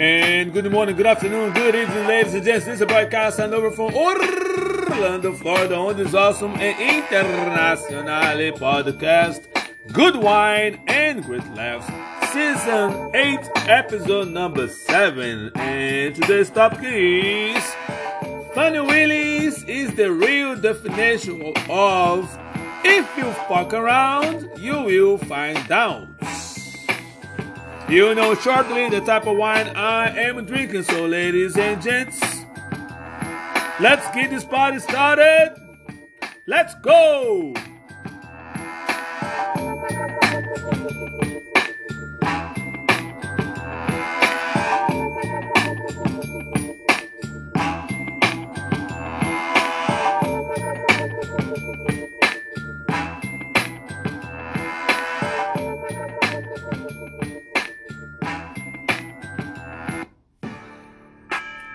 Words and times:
And 0.00 0.54
good 0.54 0.72
morning, 0.72 0.96
good 0.96 1.04
afternoon, 1.04 1.52
good 1.52 1.74
evening, 1.74 2.06
ladies 2.06 2.32
and 2.32 2.42
gents. 2.42 2.64
This 2.64 2.76
is 2.76 2.80
a 2.80 2.86
broadcast 2.86 3.38
on 3.38 3.52
over 3.52 3.70
from 3.70 3.94
Orlando, 3.94 5.34
Florida, 5.34 5.76
on 5.76 5.98
this 5.98 6.14
awesome 6.14 6.52
and 6.52 6.80
international 6.80 8.04
podcast, 8.54 9.44
Good 9.92 10.16
Wine 10.16 10.82
and 10.86 11.22
Great 11.22 11.46
Laughs, 11.54 11.86
Season 12.32 13.14
8, 13.14 13.40
Episode 13.68 14.28
number 14.28 14.68
7. 14.68 15.52
And 15.56 16.14
today's 16.14 16.48
topic 16.48 16.80
is 16.82 17.62
Fani 18.54 18.80
Willis 18.80 19.62
is 19.64 19.94
the 19.96 20.10
real 20.10 20.56
definition 20.56 21.52
of 21.68 22.38
if 22.84 23.18
you 23.18 23.30
fuck 23.50 23.74
around, 23.74 24.48
you 24.58 24.80
will 24.80 25.18
find 25.18 25.70
out. 25.70 26.08
You 27.90 28.14
know 28.14 28.36
shortly 28.36 28.88
the 28.88 29.00
type 29.00 29.26
of 29.26 29.36
wine 29.36 29.66
I 29.74 30.16
am 30.16 30.44
drinking, 30.44 30.84
so 30.84 31.06
ladies 31.06 31.56
and 31.56 31.82
gents, 31.82 32.20
let's 33.80 34.08
get 34.14 34.30
this 34.30 34.44
party 34.44 34.78
started. 34.78 35.56
Let's 36.46 36.76
go! 36.84 37.52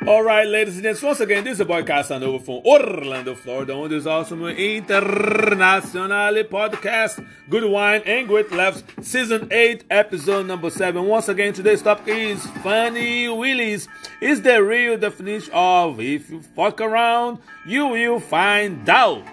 All 0.08 0.22
right, 0.22 0.48
ladies 0.48 0.76
and 0.76 0.84
gents, 0.84 1.02
once 1.02 1.20
again, 1.20 1.44
this 1.44 1.54
is 1.54 1.62
a 1.62 1.66
podcast 1.66 2.16
on 2.16 2.22
over 2.22 2.38
from 2.38 2.62
Orlando, 2.64 3.34
Florida, 3.34 3.74
on 3.74 3.90
this 3.90 4.06
awesome 4.06 4.46
international 4.46 6.44
podcast, 6.44 7.28
Good 7.50 7.64
Wine 7.64 8.04
and 8.06 8.28
Great 8.28 8.52
Laughs, 8.52 8.84
Season 9.02 9.48
8, 9.50 9.86
Episode 9.90 10.46
number 10.46 10.70
7. 10.70 11.04
Once 11.04 11.28
again, 11.28 11.54
today's 11.54 11.82
topic 11.82 12.08
is 12.10 12.46
Fani 12.62 13.30
Willis. 13.30 13.88
Is 14.22 14.44
the 14.44 14.64
real 14.64 14.96
definition 14.96 15.52
of 15.52 16.00
if 16.00 16.30
you 16.30 16.44
fuck 16.56 16.82
around, 16.82 17.40
you 17.66 17.88
will 17.88 18.20
find 18.20 18.88
out. 18.88 19.24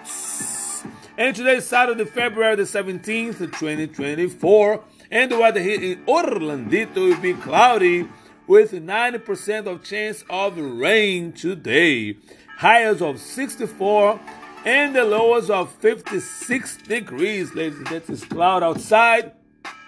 And 1.19 1.35
today's 1.35 1.67
Saturday, 1.67 2.05
February 2.05 2.55
the 2.55 2.63
17th, 2.63 3.37
2024, 3.37 4.83
and 5.11 5.31
the 5.31 5.37
weather 5.37 5.61
here 5.61 5.79
in 5.79 6.03
Orlando 6.07 6.87
will 6.95 7.21
be 7.21 7.35
cloudy 7.35 8.09
with 8.47 8.71
90% 8.71 9.67
of 9.67 9.83
chance 9.83 10.23
of 10.29 10.57
rain 10.57 11.31
today. 11.31 12.17
Highs 12.57 13.01
of 13.01 13.19
64 13.19 14.19
and 14.65 14.95
the 14.95 15.03
lows 15.03 15.49
of 15.49 15.71
56 15.75 16.77
degrees, 16.77 17.53
ladies 17.53 17.77
and 17.77 17.87
gentlemen. 17.87 18.13
It's 18.13 18.25
cloud 18.25 18.63
outside, 18.63 19.33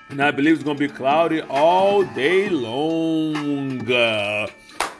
and 0.10 0.22
I 0.22 0.32
believe 0.32 0.56
it's 0.56 0.64
going 0.64 0.78
to 0.78 0.88
be 0.88 0.94
cloudy 0.94 1.42
all 1.42 2.04
day 2.04 2.50
long. 2.50 3.86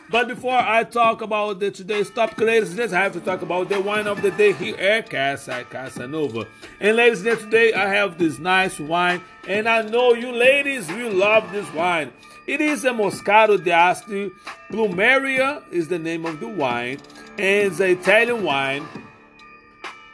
But 0.08 0.28
before 0.28 0.58
I 0.58 0.84
talk 0.84 1.22
about 1.22 1.60
the 1.60 1.72
today's 1.72 2.12
topic, 2.12 2.38
ladies 2.40 2.70
and 2.70 2.78
gentlemen, 2.78 3.00
I 3.00 3.04
have 3.04 3.14
to 3.14 3.20
talk 3.20 3.42
about 3.42 3.70
the 3.70 3.82
wine 3.82 4.06
of 4.08 4.22
the 4.22 4.32
day 4.32 4.54
here 4.54 4.76
at 4.78 5.10
Casa 5.10 5.66
Casanova. 5.70 6.46
And 6.80 6.96
ladies 6.96 7.20
and 7.20 7.30
gentlemen, 7.30 7.52
today 7.52 7.74
I 7.74 7.90
have 7.90 8.18
this 8.20 8.38
nice 8.38 8.80
wine, 8.80 9.22
and 9.48 9.68
I 9.68 9.82
know 9.82 10.14
you 10.14 10.32
ladies 10.32 10.88
will 10.88 11.12
love 11.12 11.52
this 11.52 11.70
wine. 11.74 12.14
It 12.48 12.62
is 12.62 12.86
a 12.86 12.90
Moscato 12.90 13.58
d'Asti. 13.64 14.32
Plumeria 14.70 15.64
is 15.72 15.88
the 15.88 15.98
name 15.98 16.26
of 16.26 16.40
the 16.40 16.48
wine, 16.48 17.00
and 17.38 17.72
it's 17.72 17.80
an 17.80 17.90
Italian 17.90 18.44
wine. 18.44 18.88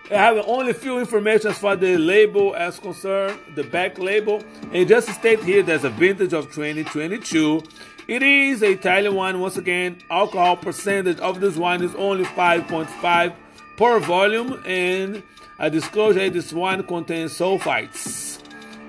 I 0.09 0.15
have 0.15 0.43
only 0.45 0.73
few 0.73 0.99
information 0.99 1.51
as 1.51 1.57
far 1.57 1.75
the 1.75 1.97
label 1.97 2.55
as 2.55 2.79
concerned, 2.79 3.37
the 3.55 3.63
back 3.63 3.97
label, 3.97 4.43
and 4.73 4.87
just 4.87 5.09
state 5.09 5.43
here, 5.43 5.63
there's 5.63 5.83
a 5.83 5.89
vintage 5.89 6.33
of 6.33 6.45
2022. 6.53 7.63
It 8.07 8.23
is 8.23 8.61
an 8.61 8.71
Italian 8.71 9.15
wine. 9.15 9.39
Once 9.39 9.57
again, 9.57 10.01
alcohol 10.09 10.57
percentage 10.57 11.19
of 11.19 11.39
this 11.39 11.55
wine 11.55 11.81
is 11.81 11.95
only 11.95 12.25
5.5 12.25 13.33
per 13.77 13.99
volume, 13.99 14.61
and 14.65 15.23
a 15.59 15.69
disclosure: 15.69 16.29
this 16.29 16.51
wine 16.51 16.83
contains 16.83 17.37
sulfites. 17.37 18.41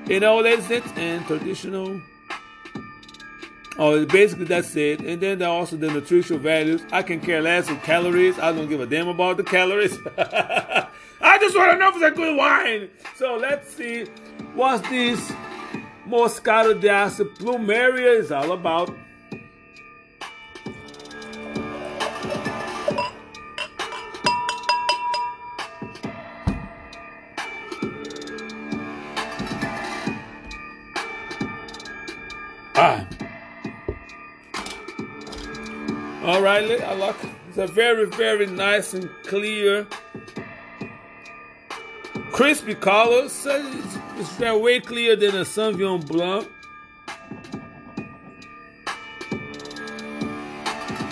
You 0.06 0.20
know, 0.20 0.42
that's 0.42 0.70
it, 0.70 0.84
and 0.96 1.24
traditional 1.26 2.00
Oh, 3.78 4.04
basically 4.04 4.44
that's 4.44 4.76
it. 4.76 5.00
And 5.00 5.20
then 5.20 5.38
there 5.38 5.48
also 5.48 5.76
the 5.76 5.90
nutritional 5.90 6.40
values. 6.40 6.82
I 6.92 7.02
can 7.02 7.20
care 7.20 7.40
less 7.40 7.70
with 7.70 7.82
calories. 7.82 8.38
I 8.38 8.52
don't 8.52 8.68
give 8.68 8.80
a 8.80 8.86
damn 8.86 9.08
about 9.08 9.38
the 9.38 9.44
calories. 9.44 9.96
I 10.18 11.38
just 11.38 11.56
want 11.56 11.72
to 11.72 11.78
know 11.78 11.88
if 11.88 11.96
it's 11.96 12.04
a 12.04 12.10
good 12.10 12.36
wine. 12.36 12.90
So 13.16 13.36
let's 13.36 13.72
see 13.72 14.04
what 14.54 14.84
this 14.84 15.32
Moscato 16.06 16.78
d'Asti 16.78 17.24
Plumeria 17.24 18.18
is 18.18 18.30
all 18.30 18.52
about. 18.52 18.94
Ah. 32.74 33.06
All 36.24 36.40
right, 36.40 36.80
I 36.80 36.94
like 36.94 37.16
it's 37.48 37.58
a 37.58 37.66
very, 37.66 38.06
very 38.06 38.46
nice 38.46 38.94
and 38.94 39.10
clear, 39.24 39.88
crispy 42.30 42.76
color. 42.76 43.28
So 43.28 43.60
it's, 43.60 44.38
it's 44.38 44.38
way 44.38 44.78
clearer 44.78 45.16
than 45.16 45.34
a 45.34 45.44
Sauvignon 45.44 46.06
Blanc. 46.06 46.48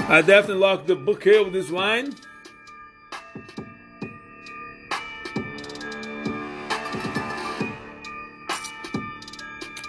I 0.09 0.22
definitely 0.22 0.62
like 0.62 0.87
the 0.87 0.94
bouquet 0.94 1.44
of 1.44 1.53
this 1.53 1.71
wine. 1.71 2.15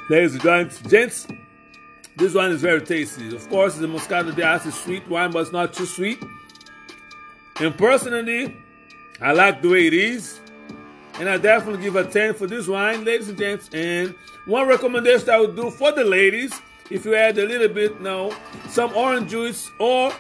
Ladies 0.09 0.33
and 0.33 0.41
gents, 0.89 1.27
this 2.21 2.35
wine 2.35 2.51
is 2.51 2.61
very 2.61 2.81
tasty. 2.81 3.35
Of 3.35 3.49
course, 3.49 3.75
the 3.77 3.87
Moscato 3.87 4.35
d'Asti 4.35 4.69
is 4.69 4.75
sweet 4.75 5.07
wine, 5.09 5.31
but 5.31 5.39
it's 5.39 5.51
not 5.51 5.73
too 5.73 5.87
sweet. 5.87 6.23
And 7.59 7.75
personally, 7.75 8.55
I 9.19 9.31
like 9.31 9.63
the 9.63 9.69
way 9.69 9.87
it 9.87 9.93
is. 9.95 10.39
And 11.19 11.27
I 11.27 11.37
definitely 11.37 11.81
give 11.81 11.95
a 11.95 12.05
10 12.05 12.35
for 12.35 12.45
this 12.45 12.67
wine, 12.67 13.03
ladies 13.05 13.29
and 13.29 13.39
gents. 13.39 13.69
And 13.73 14.13
one 14.45 14.67
recommendation 14.67 15.31
I 15.31 15.39
would 15.39 15.55
do 15.55 15.71
for 15.71 15.91
the 15.91 16.03
ladies, 16.03 16.53
if 16.91 17.05
you 17.05 17.15
add 17.15 17.39
a 17.39 17.45
little 17.45 17.67
bit, 17.67 17.99
now, 18.01 18.31
some 18.69 18.95
orange 18.95 19.31
juice 19.31 19.71
or 19.79 20.13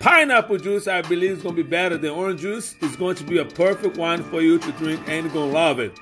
pineapple 0.00 0.56
juice, 0.56 0.88
I 0.88 1.02
believe 1.02 1.32
is 1.32 1.42
going 1.42 1.54
to 1.54 1.62
be 1.62 1.68
better 1.68 1.98
than 1.98 2.12
orange 2.12 2.40
juice. 2.40 2.76
It's 2.80 2.96
going 2.96 3.16
to 3.16 3.24
be 3.24 3.38
a 3.38 3.44
perfect 3.44 3.98
wine 3.98 4.22
for 4.22 4.40
you 4.40 4.58
to 4.58 4.72
drink 4.72 5.02
and 5.06 5.26
you're 5.26 5.34
going 5.34 5.50
to 5.50 5.54
love 5.54 5.80
it. 5.80 5.98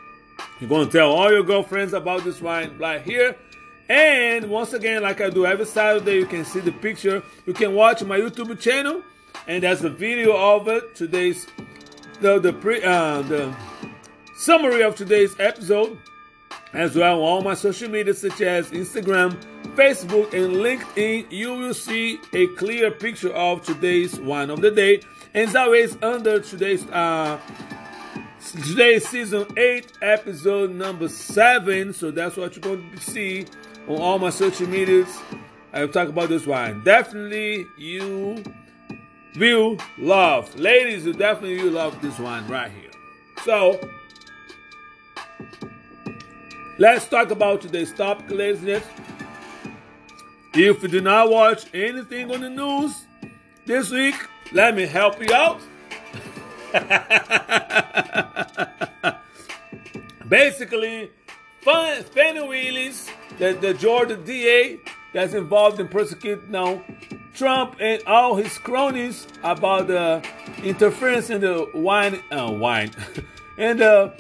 You're 0.61 0.71
going 0.71 0.87
to 0.87 0.93
tell 0.93 1.11
all 1.11 1.33
your 1.33 1.43
girlfriends 1.43 1.93
about 1.93 2.23
this 2.23 2.41
wine 2.41 2.79
right 2.79 3.03
here 3.03 3.37
and 3.89 4.49
once 4.49 4.73
again, 4.73 5.03
like 5.03 5.21
I 5.21 5.31
do 5.31 5.45
every 5.45 5.67
Saturday, 5.67 6.17
you 6.17 6.27
can 6.27 6.45
see 6.45 6.61
the 6.61 6.73
picture. 6.73 7.23
You 7.47 7.53
can 7.53 7.75
watch 7.75 8.03
my 8.03 8.19
YouTube 8.19 8.59
channel, 8.59 9.03
and 9.47 9.63
there's 9.63 9.85
a 9.85 9.91
video 9.91 10.37
of 10.37 10.69
it. 10.69 10.95
Today's 10.95 11.47
the 12.21 12.39
the 12.39 12.53
pre 12.53 12.83
uh, 12.83 13.23
the 13.23 13.55
summary 14.37 14.83
of 14.83 14.97
today's 14.97 15.39
episode, 15.39 15.99
as 16.73 16.97
well 16.97 17.19
on 17.19 17.23
all 17.23 17.43
my 17.43 17.55
social 17.55 17.91
media 17.91 18.15
such 18.15 18.41
as 18.41 18.71
Instagram, 18.71 19.37
Facebook, 19.75 20.33
and 20.33 20.57
LinkedIn. 20.57 21.31
You 21.31 21.55
will 21.55 21.75
see 21.75 22.19
a 22.33 22.47
clear 22.57 22.91
picture 22.91 23.33
of 23.33 23.63
today's 23.63 24.19
one 24.19 24.49
of 24.49 24.63
the 24.63 24.71
day, 24.71 25.03
and 25.35 25.49
as 25.49 25.57
always 25.57 25.97
under 26.03 26.41
today's 26.41 26.87
uh 26.87 27.39
today's 28.63 29.09
season 29.09 29.47
8 29.57 29.93
episode 30.03 30.71
number 30.71 31.09
7 31.09 31.95
so 31.95 32.11
that's 32.11 32.37
what 32.37 32.55
you're 32.55 32.77
going 32.77 32.91
to 32.91 33.01
see 33.01 33.47
on 33.89 34.01
all 34.01 34.19
my 34.19 34.31
social 34.31 34.69
medias. 34.69 35.09
I 35.73 35.81
will 35.81 35.93
talk 35.93 36.09
about 36.09 36.29
this 36.29 36.47
wine. 36.47 36.83
Definitely 36.85 37.67
you 37.77 38.43
will 39.37 39.79
love. 39.99 40.55
Ladies, 40.59 41.05
you 41.05 41.13
definitely 41.13 41.63
will 41.63 41.73
love 41.73 42.01
this 42.01 42.19
wine 42.19 42.47
right 42.49 42.71
here. 42.71 42.91
So 43.45 43.81
let's 46.79 47.07
talk 47.09 47.31
about 47.31 47.61
today's 47.61 47.93
topic, 47.93 48.31
ladies 48.31 48.59
and 48.59 48.69
gents. 48.69 48.87
If 50.55 50.83
you 50.83 50.89
do 50.89 51.01
not 51.01 51.31
watch 51.31 51.67
anything 51.75 52.33
on 52.33 52.41
the 52.41 52.51
news 52.51 52.93
this 53.67 53.91
week, 53.91 54.15
let 54.53 54.77
me 54.77 54.87
help 54.87 55.21
you 55.21 55.35
out. 55.35 55.61
Basically, 60.29 61.11
Fani 61.65 62.47
Willis 62.47 63.09
the, 63.39 63.55
the 63.55 63.75
Georgia 63.75 64.17
DA 64.17 64.79
that's 65.13 65.35
involved 65.35 65.81
in 65.81 65.89
persecuting 65.89 66.51
now 66.51 66.85
Trump 67.35 67.77
and 67.81 68.03
all 68.07 68.37
his 68.37 68.59
cronies 68.59 69.27
about 69.43 69.89
the 69.89 70.25
interference 70.63 71.31
in 71.31 71.41
the 71.41 71.69
wine, 71.75 72.21
uh, 72.31 72.51
wine, 72.53 72.91
in 73.59 73.79
the 73.79 74.13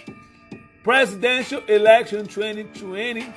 presidential 0.82 1.60
election 1.66 2.26
2020. 2.26 3.32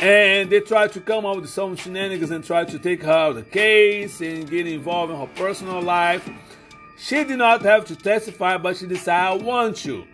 And 0.00 0.50
they 0.50 0.60
tried 0.60 0.92
to 0.92 1.00
come 1.00 1.24
up 1.24 1.36
with 1.36 1.48
some 1.48 1.76
shenanigans 1.76 2.30
and 2.30 2.44
try 2.44 2.64
to 2.64 2.78
take 2.78 3.02
her 3.02 3.10
out 3.10 3.30
of 3.30 3.36
the 3.36 3.42
case 3.42 4.20
and 4.20 4.48
get 4.48 4.66
involved 4.66 5.12
in 5.12 5.18
her 5.18 5.28
personal 5.34 5.80
life. 5.80 6.28
She 6.98 7.24
did 7.24 7.38
not 7.38 7.62
have 7.62 7.84
to 7.86 7.96
testify, 7.96 8.58
but 8.58 8.76
she 8.76 8.86
decided, 8.86 9.42
I 9.42 9.44
want 9.44 9.76
to. 9.78 10.04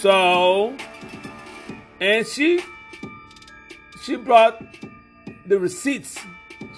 So, 0.00 0.74
and 2.00 2.26
she 2.26 2.62
she 4.02 4.16
brought 4.16 4.62
the 5.44 5.58
receipts. 5.58 6.18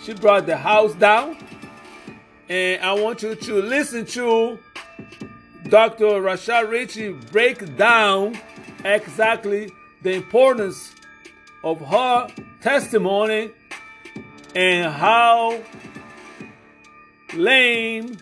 She 0.03 0.13
brought 0.13 0.47
the 0.47 0.57
house 0.57 0.93
down. 0.95 1.37
And 2.49 2.83
I 2.83 2.93
want 2.95 3.23
you 3.23 3.37
to 3.37 3.63
listen 3.63 4.07
to 4.07 4.59
Dr. 5.69 6.07
Rashad 6.21 6.69
Richey 6.69 7.13
break 7.31 7.77
down 7.77 8.41
exactly 8.85 9.71
the 10.03 10.15
importance 10.15 10.93
of 11.63 11.81
her 11.81 12.27
testimony 12.61 13.53
and 14.57 14.93
how 14.93 15.63
lame 17.35 18.19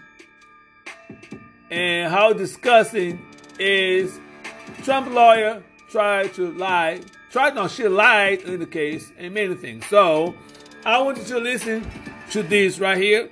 and 1.70 2.12
how 2.12 2.34
disgusting 2.34 3.24
is 3.58 4.20
Trump 4.82 5.10
lawyer 5.10 5.62
tried 5.88 6.34
to 6.34 6.52
lie, 6.52 7.00
tried 7.30 7.54
no, 7.54 7.68
she 7.68 7.86
lied 7.88 8.42
in 8.42 8.60
the 8.60 8.66
case 8.66 9.12
and 9.18 9.34
many 9.34 9.54
things. 9.54 9.86
So 9.86 10.34
I 10.84 11.00
want 11.02 11.18
you 11.18 11.24
to 11.24 11.38
listen 11.38 11.86
to 12.30 12.42
this 12.42 12.78
right 12.78 12.98
here. 12.98 13.30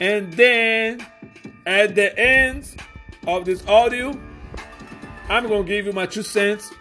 And 0.00 0.32
then 0.34 1.06
at 1.66 1.94
the 1.94 2.18
end 2.18 2.76
of 3.26 3.44
this 3.44 3.66
audio, 3.66 4.18
I'm 5.28 5.46
going 5.46 5.64
to 5.64 5.68
give 5.68 5.86
you 5.86 5.92
my 5.92 6.06
two 6.06 6.22
cents 6.22 6.72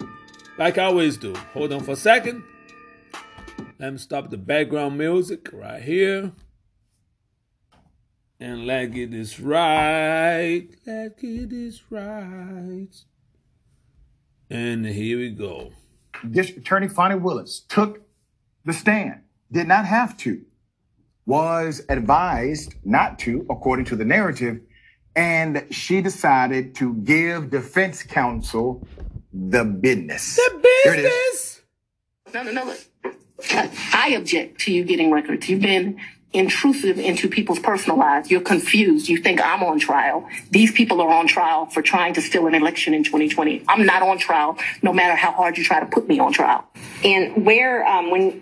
like 0.57 0.77
I 0.77 0.85
always 0.85 1.17
do. 1.17 1.35
Hold 1.53 1.71
on 1.73 1.83
for 1.83 1.91
a 1.91 1.95
second. 1.95 2.43
Let 3.79 3.93
me 3.93 3.99
stop 3.99 4.29
the 4.29 4.37
background 4.37 4.97
music 4.97 5.49
right 5.53 5.81
here. 5.81 6.33
And 8.39 8.65
let's 8.65 8.93
get 8.93 9.11
this 9.11 9.39
right. 9.39 10.67
Let's 10.85 11.21
get 11.21 11.49
this 11.49 11.81
right. 11.89 12.87
And 14.49 14.85
here 14.85 15.19
we 15.19 15.29
go. 15.29 15.71
District 16.29 16.61
Attorney 16.61 16.87
Fani 16.87 17.15
Willis 17.15 17.61
took 17.69 18.01
the 18.65 18.73
stand, 18.73 19.21
did 19.51 19.67
not 19.67 19.85
have 19.85 20.17
to, 20.17 20.41
was 21.25 21.83
advised 21.87 22.73
not 22.83 23.19
to, 23.19 23.45
according 23.49 23.85
to 23.85 23.95
the 23.95 24.05
narrative, 24.05 24.59
and 25.15 25.65
she 25.69 26.01
decided 26.01 26.75
to 26.75 26.95
give 26.95 27.51
defense 27.51 28.01
counsel 28.03 28.87
the 29.31 29.63
business. 29.63 30.35
The 30.35 30.69
business? 30.83 31.61
No, 32.33 32.43
no, 32.43 32.51
no. 32.51 32.75
I 33.93 34.15
object 34.17 34.61
to 34.61 34.73
you 34.73 34.83
getting 34.83 35.11
records. 35.11 35.47
You've 35.47 35.61
been 35.61 35.99
intrusive 36.31 36.99
into 36.99 37.27
people's 37.27 37.59
personal 37.59 37.97
lives. 37.97 38.29
You're 38.29 38.41
confused. 38.41 39.09
You 39.09 39.17
think 39.17 39.41
I'm 39.41 39.63
on 39.63 39.79
trial. 39.79 40.27
These 40.51 40.71
people 40.71 41.01
are 41.01 41.09
on 41.09 41.27
trial 41.27 41.65
for 41.65 41.81
trying 41.81 42.13
to 42.13 42.21
steal 42.21 42.45
an 42.47 42.53
election 42.53 42.93
in 42.93 43.03
2020. 43.03 43.63
I'm 43.67 43.85
not 43.85 44.03
on 44.03 44.19
trial, 44.19 44.57
no 44.81 44.93
matter 44.93 45.15
how 45.15 45.31
hard 45.31 45.57
you 45.57 45.63
try 45.63 45.79
to 45.79 45.87
put 45.87 46.07
me 46.07 46.19
on 46.19 46.31
trial. 46.31 46.65
And 47.03 47.45
where, 47.45 47.85
um, 47.85 48.11
when 48.11 48.41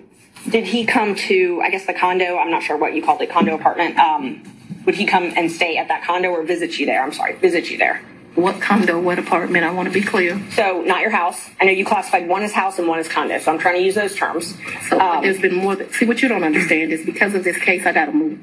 did 0.49 0.65
he 0.65 0.85
come 0.85 1.15
to, 1.15 1.61
I 1.63 1.69
guess 1.69 1.85
the 1.85 1.93
condo, 1.93 2.37
I'm 2.37 2.51
not 2.51 2.63
sure 2.63 2.77
what 2.77 2.93
you 2.93 3.01
called 3.01 3.21
it, 3.21 3.29
condo 3.29 3.55
apartment, 3.55 3.97
um, 3.97 4.43
would 4.85 4.95
he 4.95 5.05
come 5.05 5.33
and 5.35 5.51
stay 5.51 5.77
at 5.77 5.87
that 5.87 6.03
condo 6.03 6.29
or 6.29 6.43
visit 6.43 6.79
you 6.79 6.85
there? 6.85 7.03
I'm 7.03 7.13
sorry, 7.13 7.35
visit 7.35 7.69
you 7.69 7.77
there? 7.77 8.01
What 8.37 8.61
condo, 8.61 8.99
what 9.01 9.17
apartment? 9.17 9.65
I 9.65 9.71
want 9.71 9.87
to 9.87 9.93
be 9.93 9.99
clear. 10.01 10.39
So 10.51 10.83
not 10.83 11.01
your 11.01 11.09
house. 11.09 11.49
I 11.59 11.65
know 11.65 11.71
you 11.71 11.83
classified 11.83 12.27
one 12.27 12.43
as 12.43 12.51
house 12.51 12.77
and 12.77 12.87
one 12.87 12.99
as 12.99 13.07
condo. 13.07 13.39
So 13.39 13.51
I'm 13.51 13.57
trying 13.57 13.77
to 13.77 13.81
use 13.81 13.95
those 13.95 14.15
terms. 14.15 14.53
So 14.89 14.99
Um, 14.99 15.23
there's 15.23 15.41
been 15.41 15.55
more. 15.55 15.75
That, 15.75 15.91
see, 15.95 16.05
what 16.05 16.21
you 16.21 16.29
don't 16.29 16.43
understand 16.43 16.91
is 16.91 17.03
because 17.03 17.33
of 17.33 17.43
this 17.43 17.57
case, 17.57 17.83
I 17.87 17.93
got 17.93 18.05
to 18.05 18.11
move, 18.11 18.37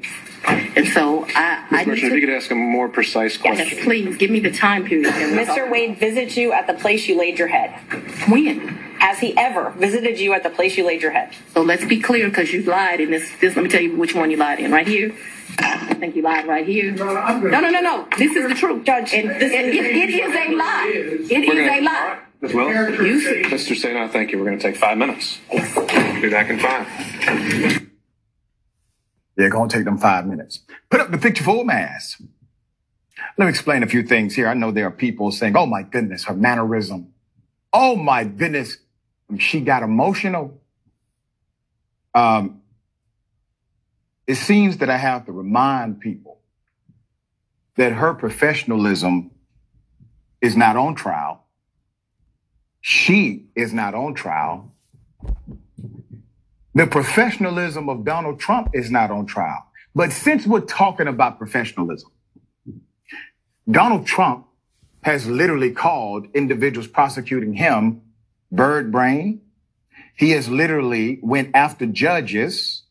and 0.75 0.85
so 0.89 1.25
I. 1.33 1.65
I 1.71 1.77
need 1.77 1.83
Commissioner, 1.85 2.15
if 2.15 2.21
you 2.21 2.27
could 2.27 2.35
ask 2.35 2.51
a 2.51 2.55
more 2.55 2.89
precise 2.89 3.37
question. 3.37 3.57
Yes. 3.59 3.69
question. 3.69 3.85
please 3.85 4.17
give 4.17 4.29
me 4.29 4.41
the 4.41 4.51
time 4.51 4.83
period. 4.83 5.13
Mr. 5.13 5.71
Wade 5.71 5.97
visited 5.97 6.35
you 6.35 6.51
at 6.51 6.67
the 6.67 6.73
place 6.73 7.07
you 7.07 7.17
laid 7.17 7.39
your 7.39 7.47
head. 7.47 7.71
when? 8.27 8.59
Has 8.99 9.19
he 9.19 9.35
ever 9.37 9.69
visited 9.77 10.19
you 10.19 10.33
at 10.33 10.43
the 10.43 10.49
place 10.49 10.77
you 10.77 10.85
laid 10.85 11.01
your 11.01 11.11
head? 11.11 11.33
So 11.53 11.61
let's 11.61 11.85
be 11.85 12.01
clear, 12.01 12.27
because 12.27 12.51
you 12.51 12.63
lied 12.63 12.99
in 12.99 13.11
this. 13.11 13.29
This. 13.39 13.55
Let 13.55 13.63
me 13.63 13.69
tell 13.69 13.81
you 13.81 13.95
which 13.95 14.13
one 14.13 14.29
you 14.29 14.35
lied 14.35 14.59
in. 14.59 14.73
Right 14.73 14.87
here. 14.87 15.15
I 15.59 15.93
think 15.95 16.15
you 16.15 16.21
lied 16.21 16.47
right 16.47 16.65
here. 16.65 16.91
No, 16.91 17.13
no, 17.13 17.69
no, 17.69 17.81
no. 17.81 18.07
This 18.17 18.35
is 18.35 18.47
the 18.49 18.55
truth, 18.55 18.85
Judge, 18.85 19.13
And 19.13 19.29
this 19.29 19.51
it, 19.53 19.65
is- 19.65 19.75
it, 19.75 19.85
it 19.85 20.09
is 20.09 20.35
a 20.35 20.55
lie. 20.55 20.91
It 20.93 21.47
We're 21.47 21.61
is 21.61 21.79
a 21.79 21.81
lie. 21.81 22.19
Ms. 22.41 22.53
Willis? 22.53 22.99
You 22.99 23.19
see. 23.21 23.41
Mr. 23.43 23.75
Sena, 23.75 24.09
thank 24.09 24.31
you. 24.31 24.37
We're 24.39 24.45
going 24.45 24.59
to 24.59 24.63
take 24.63 24.75
five 24.75 24.97
minutes. 24.97 25.39
Be 25.51 26.29
back 26.29 26.49
in 26.49 26.59
five. 26.59 26.87
They're 29.35 29.49
going 29.49 29.69
to 29.69 29.75
take 29.75 29.85
them 29.85 29.97
five 29.97 30.25
minutes. 30.27 30.61
Put 30.89 31.01
up 31.01 31.11
the 31.11 31.17
picture 31.17 31.43
full 31.43 31.63
mask. 31.63 32.21
Let 33.37 33.45
me 33.45 33.49
explain 33.49 33.83
a 33.83 33.87
few 33.87 34.03
things 34.03 34.35
here. 34.35 34.47
I 34.47 34.53
know 34.53 34.71
there 34.71 34.87
are 34.87 34.91
people 34.91 35.31
saying, 35.31 35.55
oh 35.57 35.65
my 35.65 35.81
goodness, 35.83 36.25
her 36.25 36.33
mannerism. 36.33 37.13
Oh 37.73 37.95
my 37.95 38.23
goodness, 38.23 38.77
she 39.39 39.61
got 39.61 39.83
emotional. 39.83 40.61
Um, 42.13 42.61
it 44.27 44.35
seems 44.35 44.77
that 44.77 44.89
I 44.89 44.97
have 44.97 45.25
to 45.25 45.31
remind 45.31 45.99
people 45.99 46.39
that 47.75 47.93
her 47.93 48.13
professionalism 48.13 49.31
is 50.41 50.55
not 50.55 50.75
on 50.75 50.95
trial. 50.95 51.43
She 52.81 53.47
is 53.55 53.73
not 53.73 53.93
on 53.93 54.13
trial. 54.13 54.71
The 56.73 56.87
professionalism 56.87 57.89
of 57.89 58.03
Donald 58.03 58.39
Trump 58.39 58.69
is 58.73 58.91
not 58.91 59.11
on 59.11 59.25
trial. 59.25 59.65
But 59.93 60.11
since 60.11 60.45
we're 60.45 60.61
talking 60.61 61.07
about 61.07 61.37
professionalism, 61.37 62.11
Donald 63.69 64.05
Trump 64.05 64.47
has 65.01 65.27
literally 65.27 65.71
called 65.71 66.27
individuals 66.33 66.87
prosecuting 66.87 67.53
him 67.53 68.01
bird 68.51 68.91
brain. 68.91 69.41
He 70.15 70.31
has 70.31 70.49
literally 70.49 71.19
went 71.21 71.51
after 71.53 71.85
judges 71.85 72.84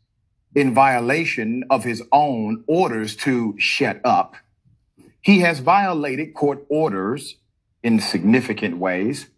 in 0.55 0.75
violation 0.75 1.65
of 1.71 1.85
his 1.85 2.03
own 2.13 2.65
orders 2.67 3.17
to 3.17 3.55
shut 3.59 4.01
up. 4.05 4.37
He 5.21 5.41
has 5.41 5.61
violated 5.61 6.35
court 6.35 6.65
orders 6.69 7.37
in 7.83 8.01
significant 8.01 8.79
ways. 8.79 9.29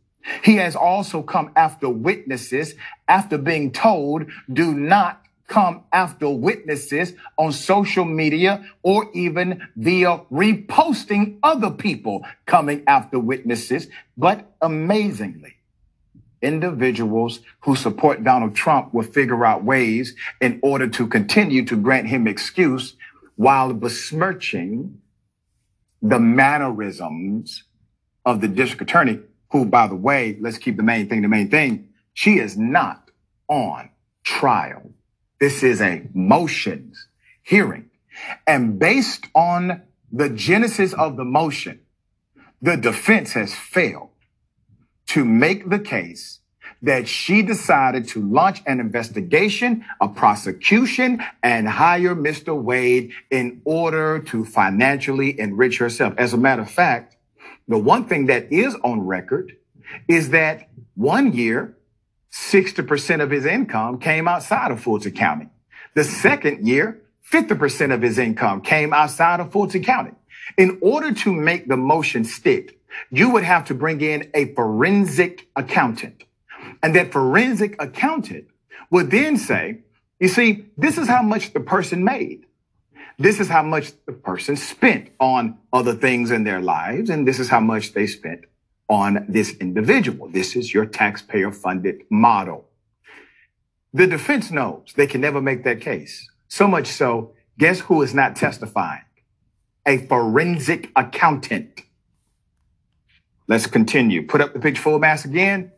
He 0.43 0.57
has 0.57 0.75
also 0.75 1.23
come 1.23 1.53
after 1.55 1.89
witnesses 1.89 2.75
after 3.07 3.39
being 3.39 3.71
told, 3.71 4.27
do 4.53 4.75
not 4.75 5.23
come 5.47 5.85
after 5.93 6.29
witnesses 6.29 7.13
on 7.39 7.53
social 7.53 8.05
media 8.05 8.65
or 8.83 9.09
even 9.15 9.69
via 9.77 10.19
reposting 10.33 11.39
other 11.43 11.71
people 11.71 12.27
coming 12.47 12.83
after 12.87 13.19
witnesses. 13.19 13.87
But 14.17 14.51
amazingly, 14.61 15.56
individuals 16.43 17.41
who 17.61 17.77
support 17.77 18.25
Donald 18.25 18.55
Trump 18.55 18.93
will 18.93 19.03
figure 19.03 19.45
out 19.45 19.65
ways 19.65 20.15
in 20.41 20.61
order 20.63 20.87
to 20.89 21.07
continue 21.07 21.65
to 21.65 21.77
grant 21.77 22.09
him 22.09 22.27
excuse 22.27 22.95
while 23.37 23.73
besmirching 23.73 25.01
the 26.03 26.19
mannerisms 26.19 27.65
of 28.25 28.41
the 28.41 28.49
district 28.49 28.83
attorney, 28.83 29.21
who, 29.51 29.65
by 29.65 29.87
the 29.87 29.95
way, 29.95 30.37
let's 30.41 30.59
keep 30.59 30.77
the 30.77 30.83
main 30.83 31.09
thing 31.09 31.23
the 31.23 31.29
main 31.29 31.51
thing. 31.51 31.89
She 32.13 32.39
is 32.39 32.57
not 32.57 33.11
on 33.49 33.91
trial. 34.25 34.91
This 35.41 35.63
is 35.63 35.81
a 35.81 36.09
motions 36.15 37.07
hearing. 37.43 37.91
And 38.47 38.79
based 38.79 39.27
on 39.35 39.83
the 40.11 40.29
genesis 40.31 40.93
of 40.95 41.17
the 41.17 41.25
motion, 41.25 41.81
the 42.61 42.77
defense 42.77 43.33
has 43.35 43.55
failed 43.55 44.06
to 45.09 45.25
make 45.25 45.69
the 45.69 45.79
case 45.79 46.41
that 46.83 47.09
she 47.09 47.43
decided 47.43 48.07
to 48.09 48.23
launch 48.23 48.63
an 48.67 48.81
investigation, 48.81 49.85
a 50.01 50.09
prosecution, 50.09 51.23
and 51.43 51.69
hire 51.69 52.15
Mr. 52.15 52.61
Wade 52.61 53.13
in 53.31 53.61
order 53.65 54.19
to 54.21 54.45
financially 54.45 55.39
enrich 55.39 55.79
herself. 55.79 56.15
As 56.19 56.33
a 56.33 56.37
matter 56.37 56.63
of 56.63 56.71
fact, 56.71 57.17
the 57.69 57.79
one 57.79 58.05
thing 58.07 58.27
that 58.27 58.53
is 58.53 58.75
on 58.85 59.01
record 59.01 59.57
is 60.09 60.31
that 60.31 60.69
one 60.95 61.33
year, 61.33 61.77
60% 62.33 63.23
of 63.23 63.31
his 63.31 63.47
income 63.47 63.99
came 63.99 64.29
outside 64.29 64.71
of 64.71 64.81
Fulton 64.81 65.13
County. 65.13 65.49
The 65.95 66.05
second 66.05 66.67
year, 66.67 67.03
50% 67.31 67.93
of 67.93 68.03
his 68.03 68.19
income 68.19 68.61
came 68.61 68.93
outside 68.93 69.41
of 69.41 69.51
Fulton 69.51 69.83
County. 69.83 70.13
In 70.57 70.79
order 70.81 71.13
to 71.13 71.33
make 71.33 71.67
the 71.67 71.77
motion 71.77 72.25
stick, 72.25 72.76
you 73.11 73.31
would 73.31 73.45
have 73.45 73.65
to 73.67 73.75
bring 73.75 74.01
in 74.01 74.31
a 74.35 74.55
forensic 74.55 75.49
accountant. 75.57 76.25
And 76.83 76.95
that 76.95 77.13
forensic 77.13 77.77
accountant 77.81 78.49
would 78.91 79.11
then 79.11 79.37
say, 79.37 79.81
you 80.21 80.29
see, 80.29 80.67
this 80.77 80.99
is 80.99 81.09
how 81.09 81.23
much 81.23 81.53
the 81.53 81.61
person 81.61 82.05
made. 82.05 82.47
This 83.19 83.41
is 83.41 83.49
how 83.49 83.63
much 83.63 83.93
the 84.05 84.13
person 84.13 84.57
spent 84.57 85.11
on 85.19 85.59
other 85.73 85.95
things 85.95 86.31
in 86.31 86.45
their 86.45 86.61
lives, 86.61 87.09
and 87.09 87.27
this 87.27 87.39
is 87.39 87.49
how 87.49 87.61
much 87.61 87.95
they 87.95 88.07
spent 88.07 88.45
on 88.89 89.25
this 89.29 89.57
individual. 89.57 90.29
This 90.29 90.55
is 90.55 90.73
your 90.73 90.87
taxpayer 90.87 91.51
funded 91.51 92.03
model. 92.11 92.67
The 93.93 94.07
defense 94.07 94.51
knows 94.51 94.93
they 94.95 95.07
can 95.07 95.23
never 95.23 95.41
make 95.41 95.65
that 95.65 95.81
case. 95.81 96.29
So 96.49 96.69
much 96.69 96.87
so, 96.87 97.33
guess 97.59 97.81
who 97.81 98.03
is 98.03 98.15
not 98.15 98.37
testifying? 98.37 99.03
A 99.87 99.99
forensic 99.99 100.91
accountant. 100.95 101.83
Let's 103.49 103.67
continue. 103.67 104.27
Put 104.27 104.41
up 104.41 104.53
the 104.53 104.59
picture 104.59 104.83
full 104.83 104.99
mass 104.99 105.25
again. 105.25 105.73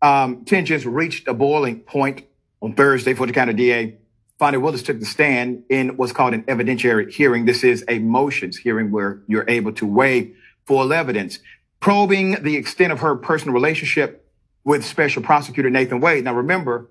Um, 0.00 0.44
tensions 0.44 0.86
reached 0.86 1.28
a 1.28 1.34
boiling 1.34 1.80
point 1.80 2.24
on 2.62 2.74
Thursday 2.74 3.14
for 3.14 3.26
the 3.26 3.32
county 3.32 3.52
DA. 3.52 3.98
Fani 4.38 4.58
Willis 4.58 4.82
took 4.82 4.98
the 4.98 5.06
stand 5.06 5.64
in 5.68 5.96
what's 5.96 6.12
called 6.12 6.34
an 6.34 6.42
evidentiary 6.44 7.10
hearing. 7.10 7.44
This 7.44 7.62
is 7.62 7.84
a 7.88 7.98
motions 7.98 8.56
hearing 8.56 8.90
where 8.90 9.20
you're 9.26 9.48
able 9.48 9.72
to 9.74 9.86
weigh 9.86 10.32
full 10.66 10.92
evidence, 10.92 11.38
probing 11.78 12.42
the 12.42 12.56
extent 12.56 12.92
of 12.92 13.00
her 13.00 13.16
personal 13.16 13.54
relationship 13.54 14.28
with 14.64 14.84
Special 14.84 15.22
Prosecutor 15.22 15.70
Nathan 15.70 16.00
Wade. 16.00 16.24
Now, 16.24 16.34
remember, 16.34 16.90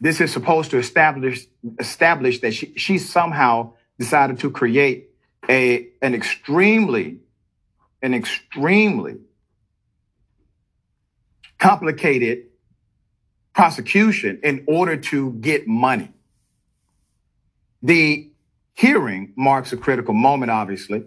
this 0.00 0.20
is 0.20 0.32
supposed 0.32 0.70
to 0.72 0.78
establish 0.78 1.46
establish 1.78 2.40
that 2.40 2.52
she, 2.52 2.74
she 2.76 2.98
somehow 2.98 3.74
decided 3.98 4.40
to 4.40 4.50
create 4.50 5.10
a 5.48 5.88
an 6.02 6.14
extremely 6.14 7.18
an 8.02 8.14
extremely 8.14 9.18
complicated 11.64 12.44
prosecution 13.54 14.38
in 14.42 14.62
order 14.68 14.98
to 14.98 15.32
get 15.32 15.66
money. 15.66 16.10
The 17.82 18.30
hearing 18.74 19.32
marks 19.34 19.72
a 19.72 19.78
critical 19.78 20.12
moment, 20.12 20.50
obviously, 20.50 21.04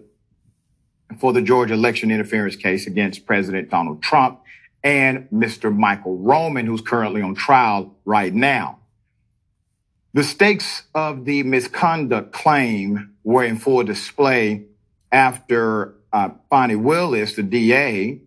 for 1.20 1.32
the 1.32 1.42
Georgia 1.42 1.74
election 1.74 2.10
interference 2.10 2.56
case 2.56 2.88
against 2.88 3.24
President 3.24 3.70
Donald 3.70 4.02
Trump 4.02 4.40
and 4.82 5.28
Mr. 5.30 5.72
Michael 5.72 6.18
Roman, 6.18 6.66
who's 6.66 6.80
currently 6.80 7.22
on 7.22 7.36
trial 7.36 7.96
right 8.04 8.34
now. 8.34 8.80
The 10.12 10.24
stakes 10.24 10.82
of 10.92 11.24
the 11.24 11.44
misconduct 11.44 12.32
claim 12.32 13.14
were 13.22 13.44
in 13.44 13.58
full 13.58 13.84
display 13.84 14.64
after 15.12 15.94
uh, 16.12 16.30
Fani 16.50 16.74
Willis, 16.74 17.36
the 17.36 17.44
DA, 17.44 18.22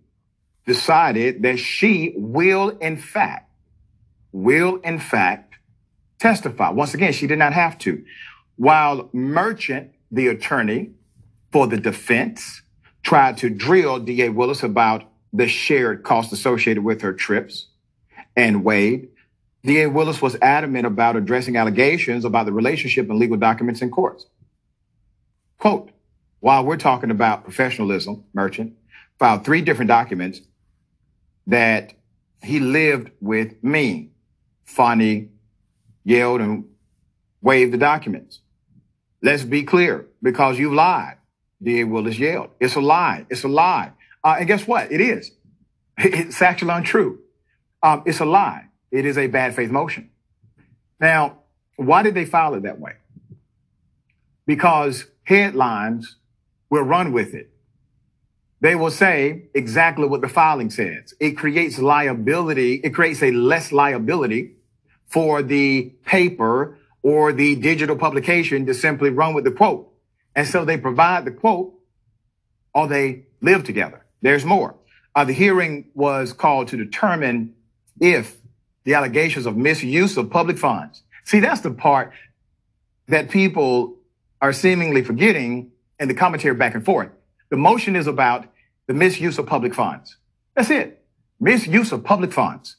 decided 0.72 1.44
that 1.44 1.60
she 1.60 2.14
will, 2.16 2.70
in 2.70 2.96
fact, 2.96 3.52
will, 4.32 4.78
in 4.78 5.00
fact, 5.00 5.56
testify. 6.18 6.70
Once 6.70 6.94
again, 6.94 7.12
she 7.12 7.28
did 7.28 7.38
not 7.38 7.52
have 7.52 7.78
to. 7.80 8.06
While 8.56 9.10
Merchant, 9.12 9.92
the 10.12 10.28
attorney 10.30 10.92
for 11.52 11.68
the 11.68 11.76
defense, 11.76 12.62
tried 13.04 13.38
to 13.40 13.50
drill 13.50 14.00
DA 14.00 14.30
Willis 14.30 14.64
about 14.64 15.04
the 15.34 15.48
shared 15.48 16.04
costs 16.04 16.32
associated 16.32 16.86
with 16.86 17.02
her 17.02 17.12
trips 17.12 17.68
and 18.38 18.64
Wade, 18.64 19.10
DA 19.66 19.88
Willis 19.88 20.22
was 20.22 20.38
adamant 20.42 20.86
about 20.86 21.18
addressing 21.18 21.58
allegations 21.58 22.24
about 22.24 22.46
the 22.46 22.54
relationship 22.54 23.10
and 23.10 23.20
legal 23.20 23.38
documents 23.38 23.82
in 23.82 23.92
courts. 23.92 24.26
Quote, 25.58 25.92
while 26.40 26.64
we're 26.64 26.78
talking 26.78 27.12
about 27.12 27.44
professionalism, 27.44 28.24
Merchant 28.34 28.74
filed 29.20 29.44
three 29.44 29.62
different 29.62 29.90
documents 29.90 30.42
that 31.48 31.94
he 32.44 32.60
lived 32.60 33.12
with 33.20 33.64
me. 33.64 34.10
Fani 34.64 35.30
yelled 36.04 36.42
and 36.42 36.66
waved 37.42 37.74
the 37.74 37.78
documents. 37.78 38.40
Let's 39.22 39.44
be 39.44 39.64
clear, 39.64 40.08
because 40.22 40.58
you 40.58 40.74
lied. 40.74 41.18
D.A. 41.62 41.84
Willis 41.84 42.18
yelled. 42.18 42.50
It's 42.60 42.76
a 42.76 42.82
lie. 42.82 43.26
It's 43.30 43.44
a 43.44 43.48
lie. 43.48 43.92
Uh, 44.24 44.38
and 44.40 44.48
guess 44.48 44.66
what? 44.66 44.92
It 44.92 45.02
is. 45.02 45.32
It's 46.04 46.42
actually 46.42 46.72
untrue. 46.72 47.20
Um, 47.84 48.02
it's 48.08 48.20
a 48.20 48.26
lie. 48.26 48.70
It 48.90 49.06
is 49.06 49.18
a 49.18 49.28
bad 49.28 49.56
faith 49.56 49.70
motion. 49.70 50.10
Now, 51.00 51.40
why 51.76 52.02
did 52.02 52.16
they 52.16 52.26
file 52.26 52.56
it 52.56 52.64
that 52.64 52.80
way? 52.80 52.94
Because 54.48 55.06
headlines 55.24 56.16
will 56.72 56.84
run 56.84 57.12
with 57.12 57.36
it. 57.36 57.51
They 58.62 58.76
will 58.76 58.92
say 58.92 59.50
exactly 59.56 60.08
what 60.08 60.22
the 60.22 60.30
filing 60.30 60.70
says. 60.70 61.16
It 61.20 61.32
creates 61.32 61.80
liability. 61.80 62.76
It 62.76 62.92
creates 62.92 63.22
a 63.24 63.32
less 63.32 63.72
liability 63.72 64.54
for 65.08 65.42
the 65.42 65.92
paper 66.06 66.78
or 67.02 67.34
the 67.34 67.56
digital 67.56 67.96
publication 67.96 68.68
to 68.68 68.74
simply 68.76 69.10
run 69.10 69.34
with 69.34 69.44
the 69.44 69.52
quote. 69.52 69.92
And 70.36 70.48
so 70.48 70.64
they 70.64 70.78
provide 70.78 71.26
the 71.26 71.32
quote 71.32 71.74
or 72.74 72.88
they 72.88 73.26
live 73.42 73.64
together. 73.64 74.06
There's 74.22 74.46
more. 74.46 74.76
Uh, 75.16 75.26
the 75.26 75.34
hearing 75.34 75.90
was 75.96 76.32
called 76.32 76.68
to 76.70 76.78
determine 76.78 77.56
if 78.00 78.38
the 78.84 78.94
allegations 78.94 79.48
of 79.48 79.58
misuse 79.58 80.18
of 80.18 80.30
public 80.30 80.58
funds. 80.58 81.02
See, 81.24 81.40
that's 81.40 81.62
the 81.62 81.72
part 81.72 82.14
that 83.08 83.30
people 83.30 83.98
are 84.40 84.54
seemingly 84.54 85.04
forgetting 85.04 85.72
in 86.00 86.08
the 86.08 86.14
commentary 86.14 86.56
back 86.56 86.76
and 86.76 86.86
forth. 86.86 87.10
The 87.52 87.58
motion 87.58 87.96
is 87.96 88.08
about 88.08 88.48
the 88.88 88.94
misuse 88.96 89.38
of 89.38 89.46
public 89.46 89.76
funds. 89.76 90.18
That's 90.56 90.72
it. 90.72 91.04
Misuse 91.40 91.92
of 91.92 92.04
public 92.04 92.34
funds 92.34 92.78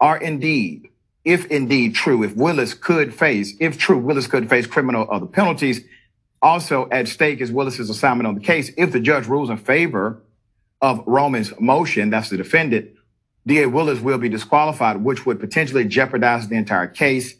are 0.00 0.18
indeed 0.18 0.88
if 1.24 1.46
indeed 1.46 1.94
true, 1.94 2.22
if 2.24 2.34
Willis 2.34 2.74
could 2.74 3.14
face, 3.14 3.54
if 3.60 3.78
true, 3.78 3.98
Willis 3.98 4.26
could 4.26 4.50
face 4.50 4.66
criminal 4.66 5.06
other 5.10 5.26
penalties. 5.26 5.82
Also 6.40 6.88
at 6.90 7.06
stake 7.06 7.40
is 7.40 7.52
Willis's 7.52 7.88
assignment 7.88 8.26
on 8.26 8.34
the 8.34 8.40
case. 8.40 8.72
If 8.76 8.90
the 8.90 8.98
judge 8.98 9.28
rules 9.28 9.48
in 9.48 9.56
favor 9.56 10.20
of 10.80 11.04
Roman's 11.06 11.52
motion, 11.60 12.10
that's 12.10 12.28
the 12.28 12.36
defendant, 12.36 12.90
DA 13.46 13.66
Willis 13.66 14.00
will 14.00 14.18
be 14.18 14.28
disqualified, 14.28 15.04
which 15.04 15.24
would 15.24 15.38
potentially 15.38 15.84
jeopardize 15.84 16.48
the 16.48 16.56
entire 16.56 16.88
case. 16.88 17.34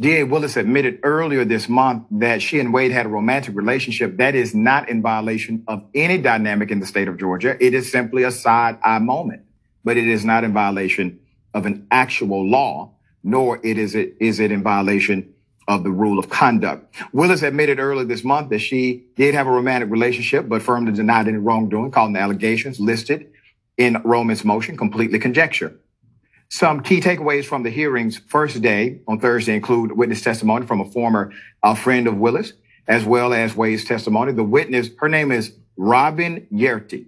DA 0.00 0.24
Willis 0.24 0.56
admitted 0.56 1.00
earlier 1.02 1.44
this 1.44 1.68
month 1.68 2.06
that 2.10 2.40
she 2.40 2.58
and 2.58 2.72
Wade 2.72 2.90
had 2.90 3.06
a 3.06 3.10
romantic 3.10 3.54
relationship 3.54 4.16
that 4.16 4.34
is 4.34 4.54
not 4.54 4.88
in 4.88 5.02
violation 5.02 5.62
of 5.68 5.84
any 5.94 6.16
dynamic 6.16 6.70
in 6.70 6.80
the 6.80 6.86
state 6.86 7.06
of 7.06 7.18
Georgia. 7.18 7.62
It 7.64 7.74
is 7.74 7.92
simply 7.92 8.22
a 8.22 8.30
side 8.30 8.78
eye 8.82 8.98
moment, 8.98 9.42
but 9.84 9.98
it 9.98 10.08
is 10.08 10.24
not 10.24 10.42
in 10.42 10.54
violation 10.54 11.20
of 11.52 11.66
an 11.66 11.86
actual 11.90 12.48
law 12.48 12.94
nor 13.22 13.60
it 13.64 13.78
is 13.78 13.94
it 13.94 14.16
is 14.20 14.40
it 14.40 14.50
in 14.50 14.62
violation 14.62 15.34
of 15.68 15.84
the 15.84 15.90
rule 15.90 16.18
of 16.18 16.28
conduct. 16.30 16.94
Willis 17.12 17.42
admitted 17.42 17.78
earlier 17.78 18.04
this 18.04 18.24
month 18.24 18.50
that 18.50 18.58
she 18.58 19.04
did 19.16 19.34
have 19.34 19.46
a 19.46 19.50
romantic 19.50 19.90
relationship, 19.90 20.48
but 20.48 20.62
firmly 20.62 20.92
denied 20.92 21.28
any 21.28 21.38
wrongdoing, 21.38 21.90
calling 21.90 22.14
the 22.14 22.20
allegations 22.20 22.80
listed 22.80 23.30
in 23.76 24.00
Roman's 24.04 24.44
motion 24.44 24.76
completely 24.76 25.18
conjecture. 25.18 25.79
Some 26.50 26.82
key 26.82 27.00
takeaways 27.00 27.44
from 27.44 27.62
the 27.62 27.70
hearing's 27.70 28.18
first 28.18 28.60
day 28.60 29.00
on 29.08 29.20
Thursday 29.20 29.54
include 29.54 29.92
witness 29.92 30.22
testimony 30.22 30.66
from 30.66 30.80
a 30.80 30.84
former 30.90 31.32
uh, 31.62 31.74
friend 31.74 32.06
of 32.06 32.18
Willis, 32.18 32.52
as 32.86 33.04
well 33.04 33.32
as 33.32 33.56
Wade's 33.56 33.84
testimony. 33.84 34.32
The 34.32 34.44
witness, 34.44 34.90
her 34.98 35.08
name 35.08 35.32
is 35.32 35.52
Robin 35.76 36.46
Yeartie, 36.52 37.06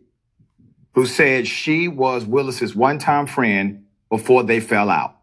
who 0.95 1.07
said 1.07 1.47
she 1.47 1.89
was 1.89 2.25
Willis's 2.25 2.75
one-time 2.75 3.27
friend 3.27 3.85
before 4.09 4.43
they 4.45 4.61
fell 4.61 4.89
out 4.89 5.17